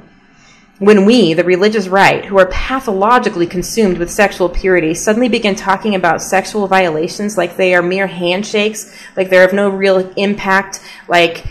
When 0.79 1.05
we, 1.05 1.35
the 1.35 1.45
religious 1.45 1.87
right, 1.87 2.25
who 2.25 2.39
are 2.39 2.47
pathologically 2.47 3.47
consumed 3.47 3.99
with 3.99 4.11
sexual 4.11 4.49
purity, 4.49 4.95
suddenly 4.95 5.29
begin 5.29 5.55
talking 5.55 5.95
about 5.95 6.23
sexual 6.23 6.67
violations 6.67 7.37
like 7.37 7.59
they 7.59 7.75
are 7.75 7.83
mere 7.83 8.07
handshakes, 8.07 8.99
like 9.19 9.29
they're 9.29 9.45
of 9.45 9.53
no 9.53 9.69
real 9.69 10.11
impact, 10.17 10.81
like 11.09 11.45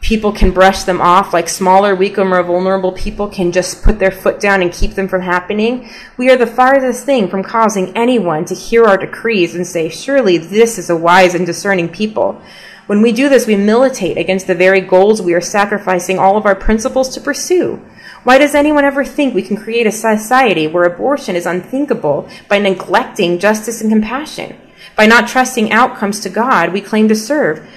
people 0.00 0.32
can 0.32 0.52
brush 0.52 0.84
them 0.84 1.00
off, 1.00 1.32
like 1.32 1.48
smaller, 1.48 1.94
weaker, 1.94 2.24
more 2.24 2.42
vulnerable 2.42 2.92
people 2.92 3.28
can 3.28 3.50
just 3.50 3.82
put 3.82 3.98
their 3.98 4.10
foot 4.10 4.40
down 4.40 4.62
and 4.62 4.72
keep 4.72 4.92
them 4.92 5.08
from 5.08 5.22
happening. 5.22 5.90
We 6.16 6.30
are 6.30 6.36
the 6.36 6.46
farthest 6.46 7.04
thing 7.04 7.28
from 7.28 7.42
causing 7.42 7.96
anyone 7.96 8.44
to 8.46 8.54
hear 8.54 8.84
our 8.84 8.96
decrees 8.96 9.54
and 9.54 9.66
say, 9.66 9.88
surely 9.88 10.38
this 10.38 10.78
is 10.78 10.88
a 10.88 10.96
wise 10.96 11.34
and 11.34 11.44
discerning 11.44 11.88
people. 11.88 12.40
When 12.86 13.02
we 13.02 13.12
do 13.12 13.28
this, 13.28 13.46
we 13.46 13.56
militate 13.56 14.16
against 14.16 14.46
the 14.46 14.54
very 14.54 14.80
goals 14.80 15.20
we 15.20 15.34
are 15.34 15.42
sacrificing 15.42 16.18
all 16.18 16.36
of 16.36 16.46
our 16.46 16.54
principles 16.54 17.10
to 17.10 17.20
pursue. 17.20 17.84
Why 18.24 18.38
does 18.38 18.54
anyone 18.54 18.84
ever 18.84 19.04
think 19.04 19.34
we 19.34 19.42
can 19.42 19.56
create 19.56 19.86
a 19.86 19.92
society 19.92 20.66
where 20.66 20.84
abortion 20.84 21.36
is 21.36 21.44
unthinkable 21.44 22.28
by 22.48 22.58
neglecting 22.58 23.38
justice 23.38 23.80
and 23.80 23.90
compassion? 23.90 24.58
By 24.96 25.06
not 25.06 25.28
trusting 25.28 25.70
outcomes 25.70 26.20
to 26.20 26.30
God 26.30 26.72
we 26.72 26.80
claim 26.80 27.08
to 27.08 27.14
serve, 27.14 27.68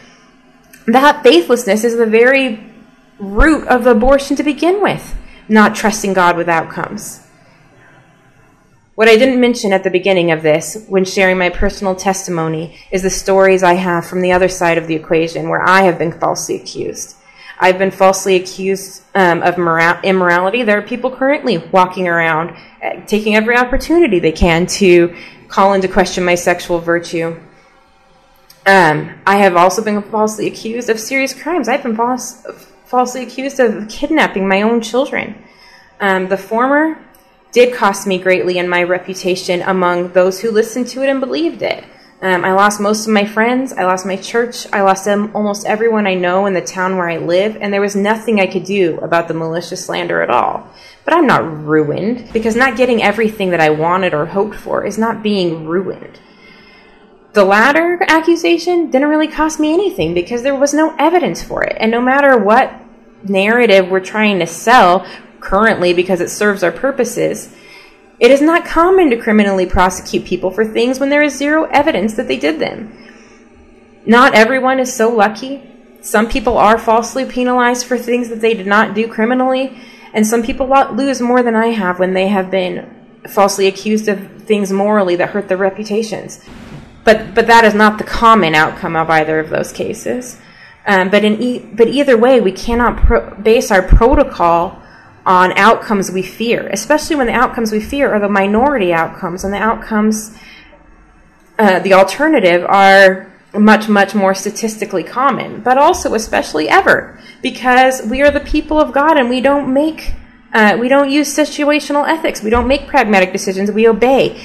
that 0.87 1.23
faithlessness 1.23 1.83
is 1.83 1.97
the 1.97 2.05
very 2.05 2.63
root 3.19 3.67
of 3.67 3.85
abortion 3.85 4.35
to 4.37 4.43
begin 4.43 4.81
with, 4.81 5.15
not 5.47 5.75
trusting 5.75 6.13
God 6.13 6.37
with 6.37 6.49
outcomes. 6.49 7.27
What 8.95 9.07
I 9.07 9.15
didn't 9.15 9.39
mention 9.39 9.73
at 9.73 9.83
the 9.83 9.89
beginning 9.89 10.31
of 10.31 10.43
this, 10.43 10.85
when 10.87 11.05
sharing 11.05 11.37
my 11.37 11.49
personal 11.49 11.95
testimony, 11.95 12.77
is 12.91 13.01
the 13.01 13.09
stories 13.09 13.63
I 13.63 13.73
have 13.73 14.05
from 14.05 14.21
the 14.21 14.31
other 14.31 14.49
side 14.49 14.77
of 14.77 14.87
the 14.87 14.95
equation 14.95 15.49
where 15.49 15.61
I 15.61 15.83
have 15.83 15.97
been 15.97 16.11
falsely 16.11 16.55
accused. 16.55 17.15
I've 17.59 17.77
been 17.77 17.91
falsely 17.91 18.35
accused 18.35 19.03
um, 19.13 19.43
of 19.43 19.55
immorality. 19.57 20.63
There 20.63 20.77
are 20.77 20.81
people 20.81 21.15
currently 21.15 21.59
walking 21.59 22.07
around 22.07 22.57
uh, 22.83 23.05
taking 23.05 23.35
every 23.35 23.55
opportunity 23.55 24.19
they 24.19 24.31
can 24.31 24.65
to 24.67 25.15
call 25.47 25.73
into 25.73 25.87
question 25.87 26.25
my 26.25 26.35
sexual 26.35 26.79
virtue. 26.79 27.39
Um, 28.65 29.19
I 29.25 29.37
have 29.37 29.55
also 29.55 29.83
been 29.83 30.01
falsely 30.03 30.47
accused 30.47 30.89
of 30.89 30.99
serious 30.99 31.33
crimes. 31.33 31.67
I've 31.67 31.81
been 31.81 31.95
false, 31.95 32.45
falsely 32.85 33.23
accused 33.23 33.59
of 33.59 33.89
kidnapping 33.89 34.47
my 34.47 34.61
own 34.61 34.81
children. 34.81 35.43
Um, 35.99 36.27
the 36.27 36.37
former 36.37 37.03
did 37.51 37.73
cost 37.73 38.05
me 38.07 38.17
greatly 38.19 38.57
in 38.57 38.69
my 38.69 38.83
reputation 38.83 39.61
among 39.61 40.13
those 40.13 40.39
who 40.39 40.51
listened 40.51 40.87
to 40.89 41.03
it 41.03 41.09
and 41.09 41.19
believed 41.19 41.61
it. 41.61 41.83
Um, 42.21 42.45
I 42.45 42.53
lost 42.53 42.79
most 42.79 43.07
of 43.07 43.13
my 43.13 43.25
friends. 43.25 43.73
I 43.73 43.83
lost 43.83 44.05
my 44.05 44.15
church. 44.15 44.71
I 44.71 44.81
lost 44.81 45.07
almost 45.07 45.65
everyone 45.65 46.05
I 46.05 46.13
know 46.13 46.45
in 46.45 46.53
the 46.53 46.61
town 46.61 46.95
where 46.95 47.09
I 47.09 47.17
live, 47.17 47.57
and 47.59 47.73
there 47.73 47.81
was 47.81 47.95
nothing 47.95 48.39
I 48.39 48.45
could 48.45 48.63
do 48.63 48.99
about 48.99 49.27
the 49.27 49.33
malicious 49.33 49.85
slander 49.85 50.21
at 50.21 50.29
all. 50.29 50.69
But 51.03 51.15
I'm 51.15 51.25
not 51.25 51.65
ruined 51.65 52.31
because 52.31 52.55
not 52.55 52.77
getting 52.77 53.01
everything 53.01 53.49
that 53.49 53.59
I 53.59 53.71
wanted 53.71 54.13
or 54.13 54.27
hoped 54.27 54.55
for 54.55 54.85
is 54.85 54.99
not 54.99 55.23
being 55.23 55.65
ruined. 55.65 56.19
The 57.33 57.45
latter 57.45 58.03
accusation 58.07 58.91
didn't 58.91 59.07
really 59.07 59.27
cost 59.27 59.59
me 59.59 59.73
anything 59.73 60.13
because 60.13 60.43
there 60.43 60.55
was 60.55 60.73
no 60.73 60.95
evidence 60.99 61.41
for 61.41 61.63
it. 61.63 61.77
And 61.79 61.89
no 61.89 62.01
matter 62.01 62.37
what 62.37 62.73
narrative 63.23 63.87
we're 63.89 64.01
trying 64.01 64.39
to 64.39 64.47
sell 64.47 65.05
currently 65.39 65.93
because 65.93 66.19
it 66.19 66.29
serves 66.29 66.61
our 66.61 66.73
purposes, 66.73 67.55
it 68.19 68.31
is 68.31 68.41
not 68.41 68.65
common 68.65 69.09
to 69.09 69.17
criminally 69.17 69.65
prosecute 69.65 70.25
people 70.25 70.51
for 70.51 70.65
things 70.65 70.99
when 70.99 71.09
there 71.09 71.23
is 71.23 71.37
zero 71.37 71.63
evidence 71.71 72.15
that 72.15 72.27
they 72.27 72.37
did 72.37 72.59
them. 72.59 72.97
Not 74.05 74.35
everyone 74.35 74.79
is 74.79 74.93
so 74.93 75.09
lucky. 75.09 75.63
Some 76.01 76.27
people 76.27 76.57
are 76.57 76.77
falsely 76.77 77.25
penalized 77.25 77.85
for 77.85 77.97
things 77.97 78.29
that 78.29 78.41
they 78.41 78.53
did 78.53 78.67
not 78.67 78.93
do 78.93 79.07
criminally, 79.07 79.79
and 80.13 80.27
some 80.27 80.43
people 80.43 80.67
lose 80.93 81.21
more 81.21 81.41
than 81.41 81.55
I 81.55 81.67
have 81.67 81.97
when 81.97 82.13
they 82.13 82.27
have 82.27 82.51
been 82.51 83.19
falsely 83.29 83.67
accused 83.67 84.07
of 84.07 84.43
things 84.43 84.71
morally 84.71 85.15
that 85.15 85.29
hurt 85.29 85.47
their 85.47 85.57
reputations. 85.57 86.43
But 87.03 87.33
but 87.33 87.47
that 87.47 87.63
is 87.65 87.73
not 87.73 87.97
the 87.97 88.03
common 88.03 88.55
outcome 88.55 88.95
of 88.95 89.09
either 89.09 89.39
of 89.39 89.49
those 89.49 89.71
cases. 89.71 90.37
Um, 90.85 91.09
but 91.09 91.23
in 91.23 91.41
e- 91.41 91.59
but 91.59 91.87
either 91.87 92.17
way, 92.17 92.41
we 92.41 92.51
cannot 92.51 92.97
pro- 92.97 93.35
base 93.35 93.71
our 93.71 93.81
protocol 93.81 94.81
on 95.25 95.51
outcomes 95.53 96.11
we 96.11 96.23
fear, 96.23 96.67
especially 96.67 97.15
when 97.15 97.27
the 97.27 97.33
outcomes 97.33 97.71
we 97.71 97.79
fear 97.79 98.11
are 98.11 98.19
the 98.19 98.29
minority 98.29 98.91
outcomes, 98.91 99.43
and 99.43 99.53
the 99.53 99.57
outcomes, 99.57 100.35
uh, 101.59 101.79
the 101.79 101.93
alternative, 101.93 102.65
are 102.67 103.31
much, 103.53 103.87
much 103.87 104.15
more 104.15 104.33
statistically 104.33 105.03
common, 105.03 105.61
but 105.61 105.77
also 105.77 106.13
especially 106.15 106.69
ever, 106.69 107.19
because 107.41 108.01
we 108.07 108.21
are 108.21 108.31
the 108.31 108.39
people 108.39 108.79
of 108.79 108.91
God 108.93 109.17
and 109.17 109.29
we 109.29 109.41
don't 109.41 109.71
make, 109.71 110.13
uh, 110.53 110.77
we 110.79 110.87
don't 110.87 111.11
use 111.11 111.35
situational 111.35 112.07
ethics, 112.07 112.41
we 112.41 112.49
don't 112.49 112.67
make 112.67 112.87
pragmatic 112.87 113.31
decisions, 113.31 113.69
we 113.71 113.87
obey. 113.87 114.41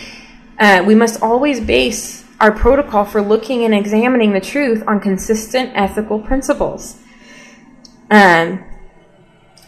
Uh, 0.59 0.83
we 0.87 0.95
must 0.95 1.23
always 1.23 1.61
base 1.61 2.25
our 2.40 2.53
protocol 2.53 3.05
for 3.05 3.22
looking 3.22 3.64
and 3.64 3.75
examining 3.75 4.33
the 4.33 4.40
truth 4.40 4.83
on 4.87 5.01
consistent 5.01 5.72
ethical 5.75 6.20
principles. 6.20 6.99
Um, 8.11 8.64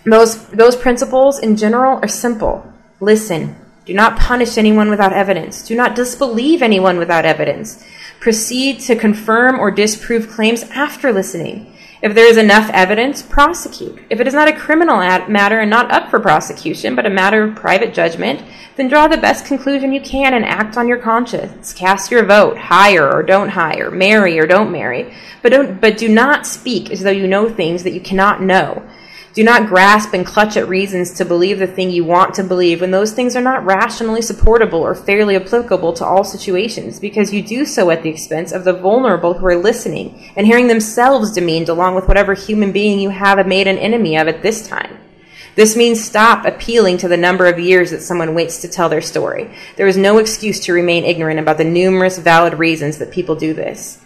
those, 0.04 0.46
those 0.48 0.76
principles 0.76 1.38
in 1.38 1.56
general 1.56 1.98
are 2.02 2.08
simple. 2.08 2.72
Listen. 3.00 3.56
Do 3.84 3.94
not 3.94 4.18
punish 4.18 4.58
anyone 4.58 4.90
without 4.90 5.14
evidence. 5.14 5.66
Do 5.66 5.74
not 5.74 5.96
disbelieve 5.96 6.60
anyone 6.60 6.98
without 6.98 7.24
evidence. 7.24 7.82
Proceed 8.20 8.80
to 8.80 8.94
confirm 8.94 9.58
or 9.58 9.70
disprove 9.70 10.28
claims 10.28 10.64
after 10.64 11.10
listening. 11.10 11.74
If 12.00 12.14
there 12.14 12.28
is 12.28 12.36
enough 12.36 12.70
evidence, 12.72 13.22
prosecute. 13.22 14.00
If 14.08 14.20
it 14.20 14.28
is 14.28 14.34
not 14.34 14.46
a 14.46 14.56
criminal 14.56 14.98
matter 14.98 15.58
and 15.58 15.68
not 15.68 15.90
up 15.90 16.10
for 16.10 16.20
prosecution, 16.20 16.94
but 16.94 17.06
a 17.06 17.10
matter 17.10 17.42
of 17.42 17.56
private 17.56 17.92
judgment, 17.92 18.40
then 18.76 18.86
draw 18.86 19.08
the 19.08 19.16
best 19.16 19.44
conclusion 19.44 19.92
you 19.92 20.00
can 20.00 20.32
and 20.32 20.44
act 20.44 20.76
on 20.76 20.86
your 20.86 20.98
conscience. 20.98 21.72
Cast 21.72 22.12
your 22.12 22.24
vote, 22.24 22.56
hire 22.56 23.10
or 23.12 23.24
don't 23.24 23.48
hire, 23.48 23.90
marry 23.90 24.38
or 24.38 24.46
don't 24.46 24.70
marry, 24.70 25.12
but 25.42 25.50
don't, 25.50 25.80
but 25.80 25.98
do 25.98 26.08
not 26.08 26.46
speak 26.46 26.92
as 26.92 27.00
though 27.00 27.10
you 27.10 27.26
know 27.26 27.48
things 27.48 27.82
that 27.82 27.92
you 27.92 28.00
cannot 28.00 28.40
know. 28.40 28.88
Do 29.38 29.44
not 29.44 29.68
grasp 29.68 30.14
and 30.14 30.26
clutch 30.26 30.56
at 30.56 30.66
reasons 30.66 31.12
to 31.12 31.24
believe 31.24 31.60
the 31.60 31.68
thing 31.68 31.92
you 31.92 32.02
want 32.02 32.34
to 32.34 32.42
believe 32.42 32.80
when 32.80 32.90
those 32.90 33.12
things 33.12 33.36
are 33.36 33.40
not 33.40 33.64
rationally 33.64 34.20
supportable 34.20 34.80
or 34.80 34.96
fairly 34.96 35.36
applicable 35.36 35.92
to 35.92 36.04
all 36.04 36.24
situations, 36.24 36.98
because 36.98 37.32
you 37.32 37.40
do 37.40 37.64
so 37.64 37.88
at 37.90 38.02
the 38.02 38.10
expense 38.10 38.50
of 38.50 38.64
the 38.64 38.72
vulnerable 38.72 39.34
who 39.34 39.46
are 39.46 39.54
listening 39.54 40.32
and 40.34 40.44
hearing 40.44 40.66
themselves 40.66 41.30
demeaned 41.30 41.68
along 41.68 41.94
with 41.94 42.08
whatever 42.08 42.34
human 42.34 42.72
being 42.72 42.98
you 42.98 43.10
have 43.10 43.46
made 43.46 43.68
an 43.68 43.78
enemy 43.78 44.16
of 44.16 44.26
at 44.26 44.42
this 44.42 44.66
time. 44.66 44.98
This 45.54 45.76
means 45.76 46.02
stop 46.02 46.44
appealing 46.44 46.98
to 46.98 47.06
the 47.06 47.16
number 47.16 47.46
of 47.46 47.60
years 47.60 47.92
that 47.92 48.02
someone 48.02 48.34
waits 48.34 48.60
to 48.62 48.68
tell 48.68 48.88
their 48.88 49.00
story. 49.00 49.54
There 49.76 49.86
is 49.86 49.96
no 49.96 50.18
excuse 50.18 50.58
to 50.64 50.72
remain 50.72 51.04
ignorant 51.04 51.38
about 51.38 51.58
the 51.58 51.64
numerous 51.64 52.18
valid 52.18 52.54
reasons 52.54 52.98
that 52.98 53.12
people 53.12 53.36
do 53.36 53.54
this. 53.54 54.00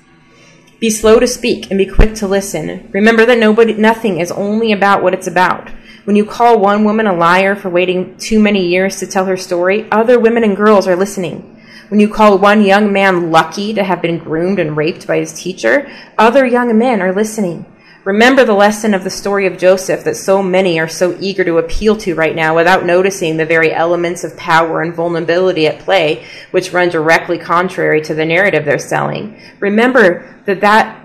Be 0.83 0.91
slow 0.91 1.21
to 1.21 1.29
speak 1.29 1.71
and 1.71 1.79
be 1.79 1.87
quick 1.87 2.13
to 2.17 2.27
listen. 2.27 2.91
Remember 2.93 3.25
that 3.25 3.39
nobody, 3.39 3.73
nothing 3.73 4.19
is 4.19 4.33
only 4.33 4.73
about 4.73 5.01
what 5.01 5.15
it's 5.15 5.29
about. 5.29 5.69
When 6.03 6.17
you 6.17 6.25
call 6.25 6.59
one 6.59 6.83
woman 6.83 7.07
a 7.07 7.13
liar 7.13 7.55
for 7.55 7.71
waiting 7.71 8.17
too 8.17 8.41
many 8.41 8.67
years 8.67 8.97
to 8.97 9.07
tell 9.07 9.27
her 9.27 9.37
story, 9.37 9.87
other 9.93 10.19
women 10.19 10.43
and 10.43 10.57
girls 10.57 10.89
are 10.89 10.97
listening. 10.97 11.63
When 11.89 12.01
you 12.01 12.09
call 12.09 12.37
one 12.37 12.65
young 12.65 12.93
man 12.93 13.31
lucky 13.31 13.73
to 13.75 13.85
have 13.85 14.03
been 14.03 14.19
groomed 14.19 14.59
and 14.59 14.77
raped 14.77 15.07
by 15.07 15.19
his 15.19 15.33
teacher, 15.33 15.89
other 16.19 16.45
young 16.45 16.77
men 16.77 17.01
are 17.01 17.15
listening. 17.15 17.65
Remember 18.05 18.45
the 18.45 18.53
lesson 18.53 18.95
of 18.95 19.05
the 19.05 19.11
story 19.11 19.47
of 19.47 19.59
Joseph 19.59 20.03
that 20.03 20.17
so 20.17 20.43
many 20.43 20.81
are 20.81 20.89
so 20.89 21.17
eager 21.21 21.45
to 21.45 21.59
appeal 21.59 21.97
to 21.99 22.17
right 22.17 22.35
now 22.35 22.57
without 22.57 22.85
noticing 22.85 23.37
the 23.37 23.47
very 23.47 23.73
elements 23.73 24.25
of 24.25 24.37
power 24.37 24.83
and 24.83 24.93
vulnerability 24.93 25.69
at 25.69 25.79
play, 25.79 26.27
which 26.51 26.73
run 26.73 26.89
directly 26.89 27.39
contrary 27.39 28.01
to 28.03 28.13
the 28.13 28.25
narrative 28.25 28.65
they're 28.65 28.79
selling. 28.79 29.41
Remember 29.61 30.35
that 30.47 30.61
that 30.63 30.99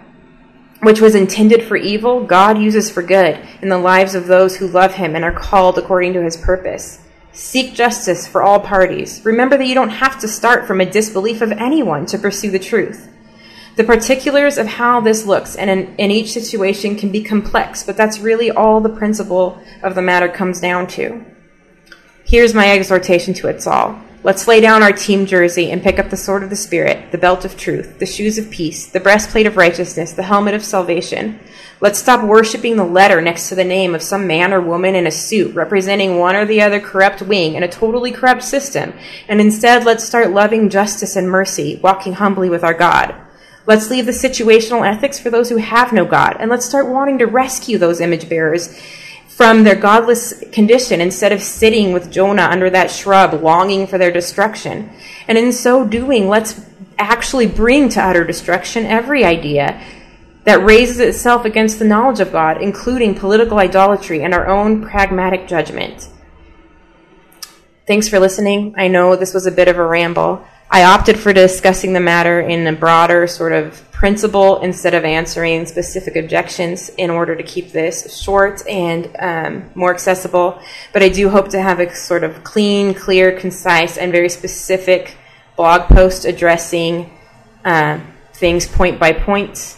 which 0.81 0.99
was 0.99 1.13
intended 1.13 1.63
for 1.63 1.77
evil, 1.77 2.23
God 2.23 2.57
uses 2.57 2.89
for 2.89 3.03
good 3.03 3.39
in 3.61 3.69
the 3.69 3.77
lives 3.77 4.15
of 4.15 4.25
those 4.25 4.57
who 4.57 4.67
love 4.67 4.95
Him 4.95 5.15
and 5.15 5.23
are 5.23 5.31
called 5.31 5.77
according 5.77 6.13
to 6.13 6.23
His 6.23 6.37
purpose. 6.37 6.99
Seek 7.31 7.75
justice 7.75 8.27
for 8.27 8.41
all 8.41 8.59
parties. 8.59 9.23
Remember 9.23 9.55
that 9.57 9.67
you 9.67 9.75
don't 9.75 9.89
have 9.89 10.19
to 10.21 10.27
start 10.27 10.65
from 10.65 10.81
a 10.81 10.89
disbelief 10.89 11.41
of 11.41 11.51
anyone 11.51 12.07
to 12.07 12.17
pursue 12.17 12.49
the 12.49 12.57
truth. 12.57 13.07
The 13.77 13.83
particulars 13.83 14.57
of 14.57 14.65
how 14.65 15.01
this 15.01 15.27
looks 15.27 15.55
and 15.55 15.69
in, 15.69 15.95
in, 15.97 16.09
each 16.09 16.31
situation 16.33 16.95
can 16.95 17.11
be 17.11 17.23
complex, 17.23 17.83
but 17.83 17.95
that's 17.95 18.17
really 18.17 18.49
all 18.49 18.81
the 18.81 18.89
principle 18.89 19.61
of 19.83 19.93
the 19.93 20.01
matter 20.01 20.27
comes 20.27 20.59
down 20.59 20.87
to. 20.87 21.23
Here's 22.25 22.55
my 22.55 22.71
exhortation 22.71 23.35
to 23.35 23.55
us 23.55 23.67
all. 23.67 24.01
Let's 24.23 24.47
lay 24.47 24.61
down 24.61 24.81
our 24.81 24.91
team 24.91 25.27
jersey 25.27 25.69
and 25.69 25.83
pick 25.83 25.99
up 25.99 26.09
the 26.09 26.17
sword 26.17 26.41
of 26.41 26.49
the 26.49 26.55
Spirit, 26.55 27.11
the 27.11 27.19
belt 27.19 27.45
of 27.45 27.55
truth, 27.55 27.99
the 27.99 28.07
shoes 28.07 28.39
of 28.39 28.49
peace, 28.49 28.87
the 28.87 28.99
breastplate 28.99 29.45
of 29.45 29.57
righteousness, 29.57 30.13
the 30.13 30.23
helmet 30.23 30.55
of 30.55 30.65
salvation. 30.65 31.39
Let's 31.79 31.99
stop 31.99 32.27
worshiping 32.27 32.77
the 32.77 32.83
letter 32.83 33.21
next 33.21 33.47
to 33.49 33.55
the 33.55 33.63
name 33.63 33.93
of 33.93 34.01
some 34.01 34.25
man 34.25 34.53
or 34.53 34.59
woman 34.59 34.95
in 34.95 35.05
a 35.05 35.11
suit 35.11 35.53
representing 35.53 36.17
one 36.17 36.35
or 36.35 36.45
the 36.45 36.63
other 36.63 36.79
corrupt 36.79 37.21
wing 37.21 37.53
in 37.53 37.61
a 37.61 37.67
totally 37.67 38.11
corrupt 38.11 38.43
system, 38.43 38.93
and 39.27 39.39
instead 39.39 39.85
let's 39.85 40.03
start 40.03 40.31
loving 40.31 40.71
justice 40.71 41.15
and 41.15 41.29
mercy, 41.29 41.79
walking 41.83 42.13
humbly 42.13 42.49
with 42.49 42.63
our 42.63 42.73
God. 42.73 43.13
Let's 43.67 43.89
leave 43.89 44.05
the 44.05 44.13
situational 44.13 44.87
ethics 44.89 45.19
for 45.19 45.29
those 45.29 45.49
who 45.49 45.57
have 45.57 45.91
no 45.91 46.05
God, 46.05 46.37
and 46.39 46.49
let's 46.49 46.65
start 46.65 46.87
wanting 46.87 47.17
to 47.19 47.25
rescue 47.25 47.77
those 47.77 47.99
image 47.99 48.29
bearers 48.29 48.81
from 49.27 49.65
their 49.65 49.75
godless 49.75 50.41
condition 50.51 51.01
instead 51.01 51.33
of 51.33 51.43
sitting 51.43 51.91
with 51.91 52.09
Jonah 52.09 52.47
under 52.49 52.69
that 52.69 52.89
shrub, 52.89 53.43
longing 53.43 53.85
for 53.85 53.97
their 53.97 54.09
destruction. 54.09 54.89
And 55.27 55.37
in 55.37 55.51
so 55.51 55.85
doing, 55.85 56.29
let's 56.29 56.59
actually 56.97 57.45
bring 57.45 57.89
to 57.89 58.01
utter 58.01 58.23
destruction 58.23 58.85
every 58.85 59.25
idea 59.25 59.83
that 60.45 60.63
raises 60.63 60.99
itself 60.99 61.43
against 61.43 61.77
the 61.77 61.85
knowledge 61.85 62.21
of 62.21 62.31
God, 62.31 62.61
including 62.61 63.15
political 63.15 63.59
idolatry 63.59 64.23
and 64.23 64.33
our 64.33 64.47
own 64.47 64.81
pragmatic 64.81 65.45
judgment. 65.45 66.09
Thanks 67.85 68.07
for 68.07 68.17
listening. 68.17 68.75
I 68.77 68.87
know 68.87 69.17
this 69.17 69.33
was 69.33 69.45
a 69.45 69.51
bit 69.51 69.67
of 69.67 69.77
a 69.77 69.85
ramble. 69.85 70.45
I 70.69 70.83
opted 70.83 71.17
for 71.17 71.31
discussing 71.31 71.93
the 71.93 72.01
matter 72.01 72.41
in 72.41 72.67
a 72.67 72.73
broader 72.73 73.25
sort 73.25 73.53
of 73.53 73.89
principle 73.91 74.59
instead 74.59 74.93
of 74.93 75.05
answering 75.05 75.65
specific 75.65 76.17
objections 76.17 76.89
in 76.89 77.09
order 77.09 77.35
to 77.37 77.43
keep 77.43 77.71
this 77.71 78.21
short 78.21 78.67
and 78.67 79.15
um, 79.19 79.69
more 79.75 79.93
accessible. 79.93 80.59
But 80.91 81.03
I 81.03 81.09
do 81.09 81.29
hope 81.29 81.47
to 81.49 81.61
have 81.61 81.79
a 81.79 81.95
sort 81.95 82.25
of 82.25 82.43
clean, 82.43 82.93
clear, 82.93 83.31
concise, 83.39 83.97
and 83.97 84.11
very 84.11 84.29
specific 84.29 85.15
blog 85.55 85.89
post 85.89 86.25
addressing 86.25 87.17
uh, 87.63 88.01
things 88.33 88.67
point 88.67 88.99
by 88.99 89.13
point, 89.13 89.77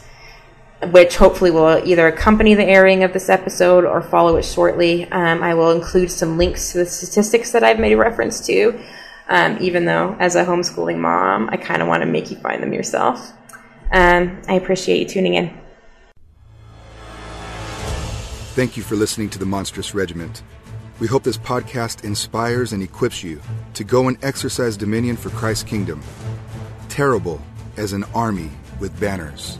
which 0.92 1.18
hopefully 1.18 1.52
will 1.52 1.82
either 1.86 2.08
accompany 2.08 2.56
the 2.56 2.66
airing 2.66 3.04
of 3.04 3.14
this 3.14 3.30
episode 3.30 3.86
or 3.86 4.02
follow 4.02 4.38
it 4.38 4.44
shortly. 4.44 5.10
Um, 5.12 5.44
I 5.44 5.54
will 5.54 5.72
include 5.72 6.10
some 6.10 6.38
links 6.38 6.72
to 6.72 6.80
the 6.80 6.86
statistics 6.88 7.52
that 7.52 7.64
I've 7.64 7.80
made 7.80 7.94
reference 7.94 8.46
to 8.48 8.84
um, 9.30 9.58
even 9.62 9.86
though 9.86 10.16
as 10.20 10.36
a 10.36 10.44
homeschooling 10.44 10.98
mom, 10.98 11.50
I 11.52 11.58
kind 11.58 11.82
of 11.82 11.88
want 11.88 12.02
to 12.02 12.08
make 12.08 12.30
you 12.30 12.38
find 12.38 12.62
them 12.62 12.74
yourself. 12.74 13.32
Um, 13.92 14.42
I 14.48 14.56
appreciate 14.56 15.00
you 15.00 15.06
tuning 15.06 15.36
in. 15.36 15.58
Thank 18.56 18.76
you 18.76 18.84
for 18.84 18.96
listening 18.96 19.30
to 19.30 19.40
the 19.40 19.46
Monstrous 19.46 19.96
Regiment. 19.96 20.42
We 21.00 21.08
hope 21.08 21.24
this 21.24 21.38
podcast 21.38 22.04
inspires 22.04 22.74
and 22.74 22.84
equips 22.84 23.24
you 23.24 23.40
to 23.76 23.86
go 23.86 24.10
and 24.10 24.18
exercise 24.22 24.76
dominion 24.76 25.16
for 25.16 25.30
Christ's 25.30 25.64
kingdom, 25.64 26.02
terrible 26.90 27.42
as 27.78 27.94
an 27.94 28.04
army 28.14 28.50
with 28.80 29.00
banners. 29.00 29.60